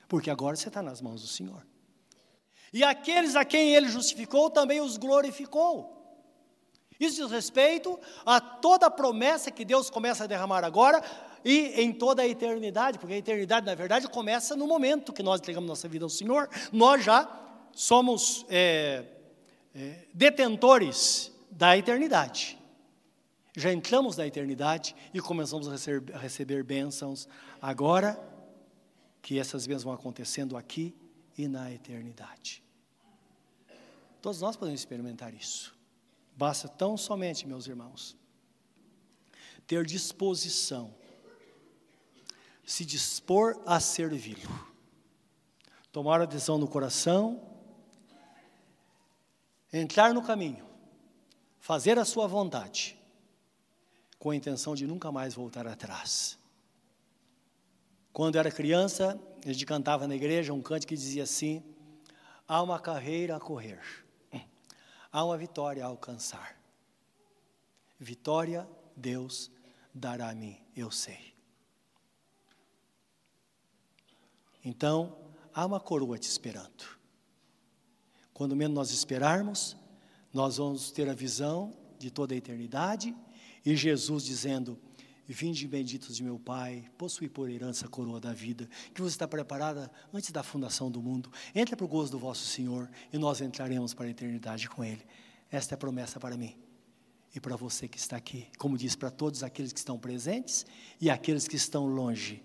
porque 0.07 0.29
agora 0.29 0.55
você 0.55 0.69
está 0.69 0.81
nas 0.81 1.01
mãos 1.01 1.21
do 1.21 1.27
Senhor. 1.27 1.65
E 2.71 2.83
aqueles 2.83 3.35
a 3.35 3.45
quem 3.45 3.75
Ele 3.75 3.87
justificou 3.87 4.49
também 4.49 4.81
os 4.81 4.97
glorificou. 4.97 5.93
Isso 6.99 7.21
diz 7.21 7.31
respeito 7.31 7.99
a 8.25 8.39
toda 8.39 8.87
a 8.87 8.91
promessa 8.91 9.51
que 9.51 9.65
Deus 9.65 9.89
começa 9.89 10.23
a 10.23 10.27
derramar 10.27 10.63
agora 10.63 11.03
e 11.43 11.81
em 11.81 11.91
toda 11.91 12.21
a 12.21 12.27
eternidade, 12.27 12.99
porque 12.99 13.13
a 13.13 13.17
eternidade, 13.17 13.65
na 13.65 13.75
verdade, 13.75 14.07
começa 14.07 14.55
no 14.55 14.67
momento 14.67 15.11
que 15.11 15.23
nós 15.23 15.39
entregamos 15.39 15.67
nossa 15.67 15.87
vida 15.87 16.05
ao 16.05 16.09
Senhor, 16.09 16.49
nós 16.71 17.03
já 17.03 17.29
somos. 17.73 18.45
É, 18.49 19.05
é, 19.75 20.05
detentores 20.13 21.31
da 21.49 21.77
eternidade. 21.77 22.59
Já 23.55 23.71
entramos 23.71 24.17
na 24.17 24.25
eternidade 24.25 24.95
e 25.13 25.19
começamos 25.19 25.67
a 25.67 25.71
receber, 25.71 26.15
a 26.15 26.17
receber 26.17 26.63
bênçãos 26.63 27.27
agora 27.61 28.19
que 29.21 29.39
essas 29.39 29.65
bênçãos 29.65 29.83
vão 29.83 29.93
acontecendo 29.93 30.57
aqui 30.57 30.95
e 31.37 31.47
na 31.47 31.71
eternidade. 31.71 32.63
Todos 34.21 34.41
nós 34.41 34.55
podemos 34.55 34.79
experimentar 34.79 35.33
isso. 35.33 35.75
Basta 36.35 36.67
tão 36.67 36.97
somente, 36.97 37.47
meus 37.47 37.67
irmãos, 37.67 38.17
ter 39.67 39.85
disposição, 39.85 40.93
se 42.65 42.85
dispor 42.85 43.61
a 43.65 43.79
servi-lo, 43.79 44.67
tomar 45.91 46.21
a 46.21 46.25
decisão 46.25 46.57
no 46.57 46.67
coração 46.67 47.53
entrar 49.73 50.13
no 50.13 50.21
caminho, 50.21 50.65
fazer 51.59 51.97
a 51.97 52.05
sua 52.05 52.27
vontade, 52.27 52.95
com 54.19 54.29
a 54.29 54.35
intenção 54.35 54.75
de 54.75 54.85
nunca 54.85 55.11
mais 55.11 55.33
voltar 55.33 55.67
atrás. 55.67 56.37
Quando 58.13 58.37
era 58.37 58.51
criança, 58.51 59.19
a 59.43 59.51
gente 59.51 59.65
cantava 59.65 60.07
na 60.07 60.15
igreja 60.15 60.53
um 60.53 60.61
canto 60.61 60.85
que 60.85 60.95
dizia 60.95 61.23
assim: 61.23 61.63
há 62.47 62.61
uma 62.61 62.79
carreira 62.79 63.35
a 63.35 63.39
correr, 63.39 63.81
há 65.11 65.25
uma 65.25 65.37
vitória 65.37 65.83
a 65.83 65.87
alcançar. 65.87 66.55
Vitória 67.99 68.69
Deus 68.95 69.49
dará 69.93 70.29
a 70.29 70.35
mim, 70.35 70.61
eu 70.75 70.91
sei. 70.91 71.32
Então, 74.63 75.17
há 75.53 75.65
uma 75.65 75.79
coroa 75.79 76.17
te 76.17 76.29
esperando. 76.29 76.85
Quando 78.33 78.55
menos 78.55 78.75
nós 78.75 78.91
esperarmos, 78.91 79.75
nós 80.33 80.57
vamos 80.57 80.91
ter 80.91 81.09
a 81.09 81.13
visão 81.13 81.73
de 81.99 82.09
toda 82.09 82.33
a 82.33 82.37
eternidade 82.37 83.15
e 83.65 83.75
Jesus 83.75 84.23
dizendo: 84.23 84.79
Vinde 85.25 85.67
benditos 85.67 86.15
de 86.15 86.23
meu 86.23 86.37
Pai, 86.37 86.89
possui 86.97 87.29
por 87.29 87.49
herança 87.49 87.85
a 87.85 87.89
coroa 87.89 88.19
da 88.19 88.33
vida, 88.33 88.67
que 88.93 89.01
você 89.01 89.15
está 89.15 89.27
preparada 89.27 89.91
antes 90.13 90.31
da 90.31 90.43
fundação 90.43 90.91
do 90.91 91.01
mundo. 91.01 91.31
Entre 91.55 91.75
para 91.75 91.85
o 91.85 91.87
gozo 91.87 92.11
do 92.11 92.19
vosso 92.19 92.45
Senhor 92.45 92.89
e 93.11 93.17
nós 93.17 93.39
entraremos 93.39 93.93
para 93.93 94.07
a 94.07 94.09
eternidade 94.09 94.67
com 94.67 94.83
Ele. 94.83 95.05
Esta 95.51 95.73
é 95.73 95.75
a 95.75 95.77
promessa 95.77 96.19
para 96.19 96.35
mim 96.35 96.57
e 97.33 97.39
para 97.39 97.55
você 97.55 97.87
que 97.87 97.97
está 97.97 98.17
aqui. 98.17 98.47
Como 98.57 98.77
diz, 98.77 98.95
para 98.95 99.09
todos 99.09 99.43
aqueles 99.43 99.71
que 99.71 99.79
estão 99.79 99.97
presentes 99.97 100.65
e 100.99 101.09
aqueles 101.09 101.47
que 101.47 101.55
estão 101.55 101.85
longe, 101.85 102.43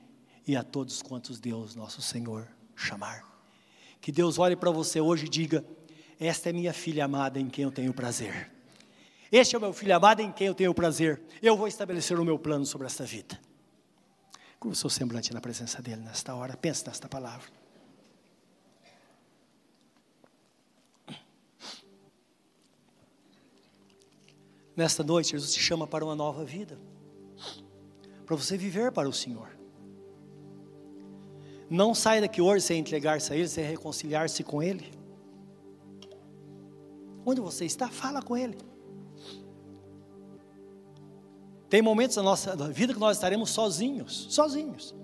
e 0.49 0.57
a 0.57 0.63
todos 0.63 1.03
quantos 1.03 1.39
Deus, 1.39 1.75
nosso 1.75 2.01
Senhor, 2.01 2.49
chamar. 2.75 3.23
Que 4.01 4.11
Deus 4.11 4.39
olhe 4.39 4.57
para 4.57 4.71
você 4.71 4.99
hoje 4.99 5.27
e 5.27 5.29
diga: 5.29 5.65
esta 6.19 6.49
é 6.49 6.53
minha 6.53 6.73
filha 6.73 7.05
amada 7.05 7.39
em 7.39 7.49
quem 7.49 7.65
eu 7.65 7.71
tenho 7.71 7.93
prazer. 7.93 8.51
Este 9.31 9.55
é 9.55 9.59
o 9.59 9.61
meu 9.61 9.75
filho 9.75 9.95
amado 9.95 10.21
em 10.21 10.33
quem 10.33 10.47
eu 10.47 10.55
tenho 10.55 10.73
prazer. 10.73 11.21
Eu 11.43 11.55
vou 11.55 11.69
estabelecer 11.69 12.19
o 12.19 12.25
meu 12.25 12.39
plano 12.39 12.65
sobre 12.65 12.87
esta 12.87 13.05
vida. 13.05 13.39
Como 14.59 14.73
o 14.73 14.77
seu 14.77 14.89
semblante 14.89 15.35
na 15.35 15.41
presença 15.41 15.83
dele 15.83 16.01
nesta 16.01 16.35
hora, 16.35 16.57
pense 16.57 16.85
nesta 16.87 17.09
palavra. 17.09 17.53
Nesta 24.75 25.05
noite, 25.05 25.33
Jesus 25.33 25.53
te 25.53 25.61
chama 25.61 25.87
para 25.87 26.05
uma 26.05 26.15
nova 26.15 26.45
vida, 26.45 26.79
para 28.25 28.37
você 28.37 28.57
viver 28.57 28.93
para 28.93 29.09
o 29.09 29.13
Senhor. 29.13 29.58
Não 31.71 31.95
saia 31.95 32.21
daqui 32.21 32.41
hoje 32.41 32.65
sem 32.65 32.79
entregar-se 32.81 33.33
a 33.33 33.37
Ele, 33.37 33.49
sem 33.49 33.65
reconciliar-se 33.65 34.43
com 34.43 34.63
Ele. 34.63 34.91
Onde 37.27 37.41
você 37.41 37.67
está, 37.67 37.89
fala 37.89 38.23
com 38.23 38.37
Ele. 38.37 38.57
Tem 41.69 41.83
momentos 41.83 42.17
na 42.17 42.23
nossa 42.23 42.57
vida 42.69 42.95
que 42.95 43.01
nós 43.01 43.19
estaremos 43.19 43.51
sozinhos, 43.51 44.29
sozinhos. 44.31 44.95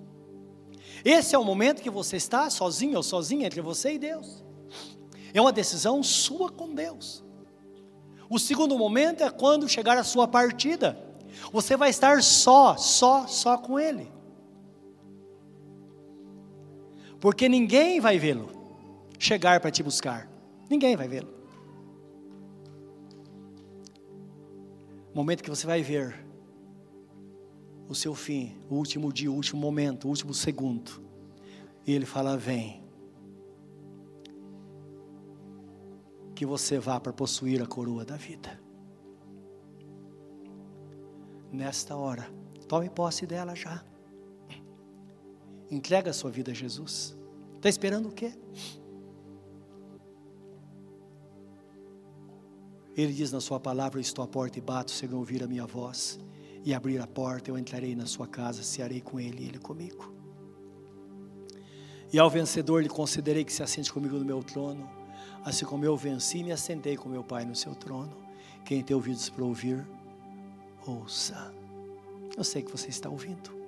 Esse 1.05 1.35
é 1.35 1.39
o 1.39 1.45
momento 1.45 1.83
que 1.83 1.91
você 1.91 2.17
está 2.17 2.49
sozinho 2.49 2.97
ou 2.97 3.03
sozinha 3.03 3.47
entre 3.47 3.61
você 3.61 3.93
e 3.93 3.99
Deus. 3.99 4.43
É 5.35 5.41
uma 5.41 5.53
decisão 5.53 6.03
sua 6.03 6.51
com 6.51 6.75
Deus. 6.75 7.23
O 8.31 8.39
segundo 8.39 8.79
momento 8.79 9.23
é 9.23 9.29
quando 9.29 9.69
chegar 9.69 9.99
a 9.99 10.05
sua 10.05 10.27
partida. 10.27 10.99
Você 11.53 11.77
vai 11.77 11.91
estar 11.91 12.23
só, 12.23 12.77
só, 12.77 13.27
só 13.27 13.59
com 13.59 13.79
Ele. 13.79 14.11
Porque 17.25 17.49
ninguém 17.49 18.01
vai 18.01 18.19
vê-lo 18.19 18.51
chegar 19.19 19.59
para 19.59 19.71
te 19.71 19.83
buscar. 19.83 20.31
Ninguém 20.69 20.95
vai 20.95 21.09
vê-lo. 21.09 21.33
momento 25.15 25.43
que 25.43 25.49
você 25.49 25.67
vai 25.67 25.81
ver 25.81 26.27
o 27.89 27.95
seu 27.95 28.15
fim, 28.15 28.61
o 28.69 28.75
último 28.75 29.11
dia, 29.11 29.31
o 29.31 29.35
último 29.35 29.59
momento, 29.59 30.05
o 30.05 30.09
último 30.09 30.35
segundo. 30.35 31.03
E 31.87 31.95
ele 31.95 32.05
fala: 32.05 32.37
Vem. 32.37 32.85
Que 36.35 36.45
você 36.45 36.79
vá 36.79 37.01
para 37.01 37.13
possuir 37.15 37.63
a 37.63 37.67
coroa 37.67 38.05
da 38.05 38.17
vida. 38.17 38.61
nesta 41.51 41.97
hora. 41.97 42.29
Tome 42.69 42.91
posse 42.91 43.25
dela 43.25 43.55
já. 43.55 43.83
Entrega 45.75 46.11
a 46.11 46.15
sua 46.15 46.31
vida 46.31 46.53
a 46.53 46.55
Jesus. 46.55 47.17
Está 47.57 47.69
esperando 47.69 48.09
o 48.09 48.13
quê? 48.13 48.33
Ele 52.97 53.13
diz 53.13 53.33
na 53.33 53.41
sua 53.41 53.59
palavra: 53.59 54.01
Estou 54.01 54.25
à 54.25 54.29
porta 54.29 54.57
e 54.57 54.63
bato, 54.63 54.93
se 54.93 55.05
alguém 55.05 55.19
ouvir 55.19 55.43
a 55.43 55.49
minha 55.49 55.67
voz 55.67 56.21
e 56.65 56.73
abrir 56.73 57.01
a 57.01 57.09
porta, 57.09 57.51
eu 57.51 57.59
entrarei 57.59 57.97
na 57.97 58.07
sua 58.07 58.29
casa, 58.29 58.63
cearei 58.63 59.01
com 59.01 59.19
ele 59.19 59.43
e 59.43 59.49
ele 59.49 59.59
comigo. 59.59 60.15
E 62.13 62.21
ao 62.21 62.31
vencedor 62.31 62.81
lhe 62.81 62.89
concederei 62.89 63.45
que 63.45 63.53
se 63.53 63.61
assente 63.61 63.93
comigo 63.93 64.17
no 64.17 64.25
meu 64.25 64.45
trono, 64.45 64.89
assim 65.45 65.65
como 65.65 65.85
eu 65.85 65.97
venci 65.97 66.39
e 66.39 66.45
me 66.45 66.53
assentei 66.53 66.97
com 66.97 67.09
meu 67.09 67.25
Pai 67.25 67.45
no 67.45 67.57
seu 67.57 67.75
trono. 67.75 68.17
Quem 68.65 68.81
tem 68.81 68.95
ouvidos 68.95 69.29
para 69.29 69.45
ouvir, 69.45 69.85
ouça. 70.87 71.53
Eu 72.37 72.45
sei 72.45 72.63
que 72.63 72.71
você 72.71 72.91
está 72.91 73.11
ouvindo. 73.11 73.64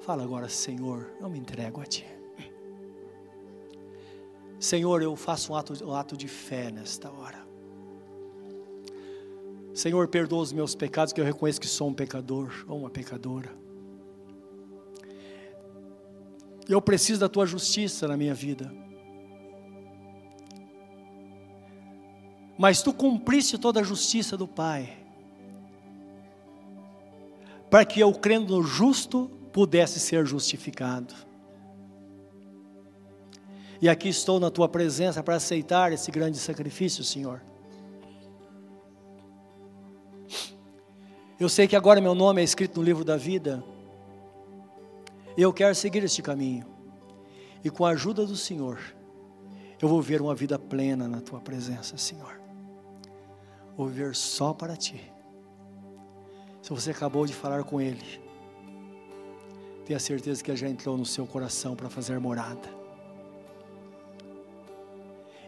Fala 0.00 0.22
agora, 0.22 0.48
Senhor, 0.48 1.12
eu 1.20 1.28
me 1.28 1.38
entrego 1.38 1.80
a 1.80 1.84
Ti. 1.84 2.06
Senhor, 4.58 5.02
eu 5.02 5.14
faço 5.14 5.52
um 5.52 5.56
ato, 5.56 5.84
um 5.84 5.94
ato 5.94 6.16
de 6.16 6.26
fé 6.26 6.70
nesta 6.70 7.10
hora. 7.10 7.46
Senhor, 9.74 10.08
perdoa 10.08 10.42
os 10.42 10.52
meus 10.52 10.74
pecados, 10.74 11.12
que 11.12 11.20
eu 11.20 11.24
reconheço 11.24 11.60
que 11.60 11.66
sou 11.66 11.88
um 11.88 11.94
pecador 11.94 12.64
ou 12.66 12.80
uma 12.80 12.90
pecadora. 12.90 13.50
Eu 16.68 16.80
preciso 16.80 17.20
da 17.20 17.28
tua 17.28 17.46
justiça 17.46 18.08
na 18.08 18.16
minha 18.16 18.34
vida. 18.34 18.72
Mas 22.58 22.82
tu 22.82 22.92
cumpriste 22.92 23.58
toda 23.58 23.80
a 23.80 23.82
justiça 23.82 24.36
do 24.36 24.46
Pai, 24.46 24.98
para 27.70 27.84
que 27.84 28.00
eu, 28.00 28.12
crendo 28.12 28.56
no 28.56 28.62
justo, 28.62 29.30
pudesse 29.52 29.98
ser 30.00 30.26
justificado. 30.26 31.14
E 33.80 33.88
aqui 33.88 34.08
estou 34.08 34.38
na 34.38 34.50
tua 34.50 34.68
presença 34.68 35.22
para 35.22 35.36
aceitar 35.36 35.92
esse 35.92 36.10
grande 36.10 36.38
sacrifício, 36.38 37.02
Senhor. 37.02 37.42
Eu 41.38 41.48
sei 41.48 41.66
que 41.66 41.74
agora 41.74 42.00
meu 42.02 42.14
nome 42.14 42.42
é 42.42 42.44
escrito 42.44 42.78
no 42.78 42.84
livro 42.84 43.02
da 43.02 43.16
vida. 43.16 43.64
E 45.36 45.40
eu 45.40 45.52
quero 45.52 45.74
seguir 45.74 46.04
este 46.04 46.20
caminho. 46.20 46.66
E 47.64 47.70
com 47.70 47.86
a 47.86 47.90
ajuda 47.90 48.26
do 48.26 48.36
Senhor, 48.36 48.78
eu 49.80 49.88
vou 49.88 50.02
ver 50.02 50.20
uma 50.20 50.34
vida 50.34 50.58
plena 50.58 51.08
na 51.08 51.22
tua 51.22 51.40
presença, 51.40 51.96
Senhor. 51.96 52.38
Vou 53.74 53.86
viver 53.86 54.14
só 54.14 54.52
para 54.52 54.76
ti. 54.76 55.10
Se 56.60 56.68
você 56.68 56.90
acabou 56.90 57.24
de 57.24 57.32
falar 57.32 57.64
com 57.64 57.80
Ele, 57.80 58.20
tenha 59.90 59.98
certeza 59.98 60.40
que 60.40 60.48
Ele 60.48 60.56
já 60.56 60.68
entrou 60.68 60.96
no 60.96 61.04
seu 61.04 61.26
coração 61.26 61.74
para 61.74 61.90
fazer 61.90 62.16
morada. 62.20 62.68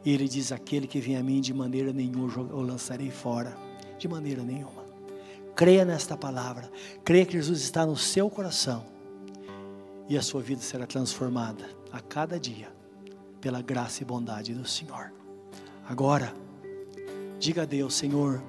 E 0.05 0.13
ele 0.13 0.27
diz: 0.27 0.51
Aquele 0.51 0.89
que 0.89 0.99
vem 0.99 1.17
a 1.17 1.23
mim, 1.23 1.41
de 1.41 1.55
maneira 1.55 1.93
nenhuma 1.93 2.33
eu 2.51 2.61
lançarei 2.61 3.09
fora. 3.09 3.57
De 4.01 4.09
maneira 4.09 4.43
nenhuma. 4.43 4.85
Creia 5.55 5.85
nesta 5.85 6.17
palavra. 6.17 6.69
Creia 7.05 7.25
que 7.25 7.35
Jesus 7.35 7.61
está 7.63 7.87
no 7.87 7.97
seu 7.97 8.29
coração. 8.29 8.85
E 10.09 10.19
a 10.19 10.23
sua 10.23 10.43
vida 10.43 10.61
será 10.61 10.89
transformada 10.89 11.65
a 11.93 12.01
cada 12.01 12.37
dia, 12.41 12.69
pela 13.41 13.63
graça 13.63 14.03
e 14.03 14.05
bondade 14.05 14.53
do 14.53 14.67
Senhor. 14.67 15.13
Agora, 15.89 16.35
diga 17.39 17.63
a 17.63 17.65
Deus: 17.65 17.95
Senhor, 17.95 18.43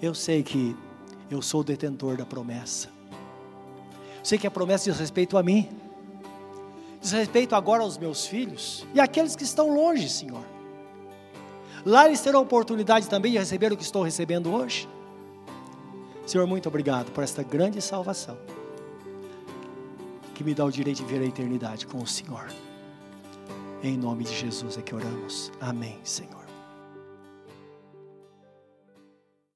eu 0.00 0.14
sei 0.14 0.42
que 0.42 0.74
eu 1.30 1.42
sou 1.42 1.60
o 1.60 1.64
detentor 1.64 2.16
da 2.16 2.24
promessa. 2.24 2.97
Sei 4.28 4.36
que 4.36 4.46
a 4.46 4.50
promessa 4.50 4.90
diz 4.90 5.00
respeito 5.00 5.38
a 5.38 5.42
mim, 5.42 5.70
diz 7.00 7.12
respeito 7.12 7.54
agora 7.54 7.82
aos 7.82 7.96
meus 7.96 8.26
filhos 8.26 8.86
e 8.92 9.00
àqueles 9.00 9.34
que 9.34 9.42
estão 9.42 9.74
longe, 9.74 10.06
Senhor. 10.06 10.44
Lá 11.82 12.04
eles 12.04 12.20
terão 12.20 12.40
a 12.40 12.42
oportunidade 12.42 13.08
também 13.08 13.32
de 13.32 13.38
receber 13.38 13.72
o 13.72 13.76
que 13.76 13.82
estou 13.82 14.02
recebendo 14.02 14.52
hoje. 14.52 14.86
Senhor, 16.26 16.46
muito 16.46 16.68
obrigado 16.68 17.10
por 17.10 17.24
esta 17.24 17.42
grande 17.42 17.80
salvação 17.80 18.36
que 20.34 20.44
me 20.44 20.54
dá 20.54 20.62
o 20.62 20.70
direito 20.70 20.98
de 20.98 21.04
ver 21.10 21.22
a 21.22 21.26
eternidade 21.26 21.86
com 21.86 21.96
o 21.96 22.06
Senhor. 22.06 22.48
Em 23.82 23.96
nome 23.96 24.24
de 24.24 24.34
Jesus 24.34 24.76
é 24.76 24.82
que 24.82 24.94
oramos. 24.94 25.50
Amém, 25.58 25.98
Senhor. 26.04 26.37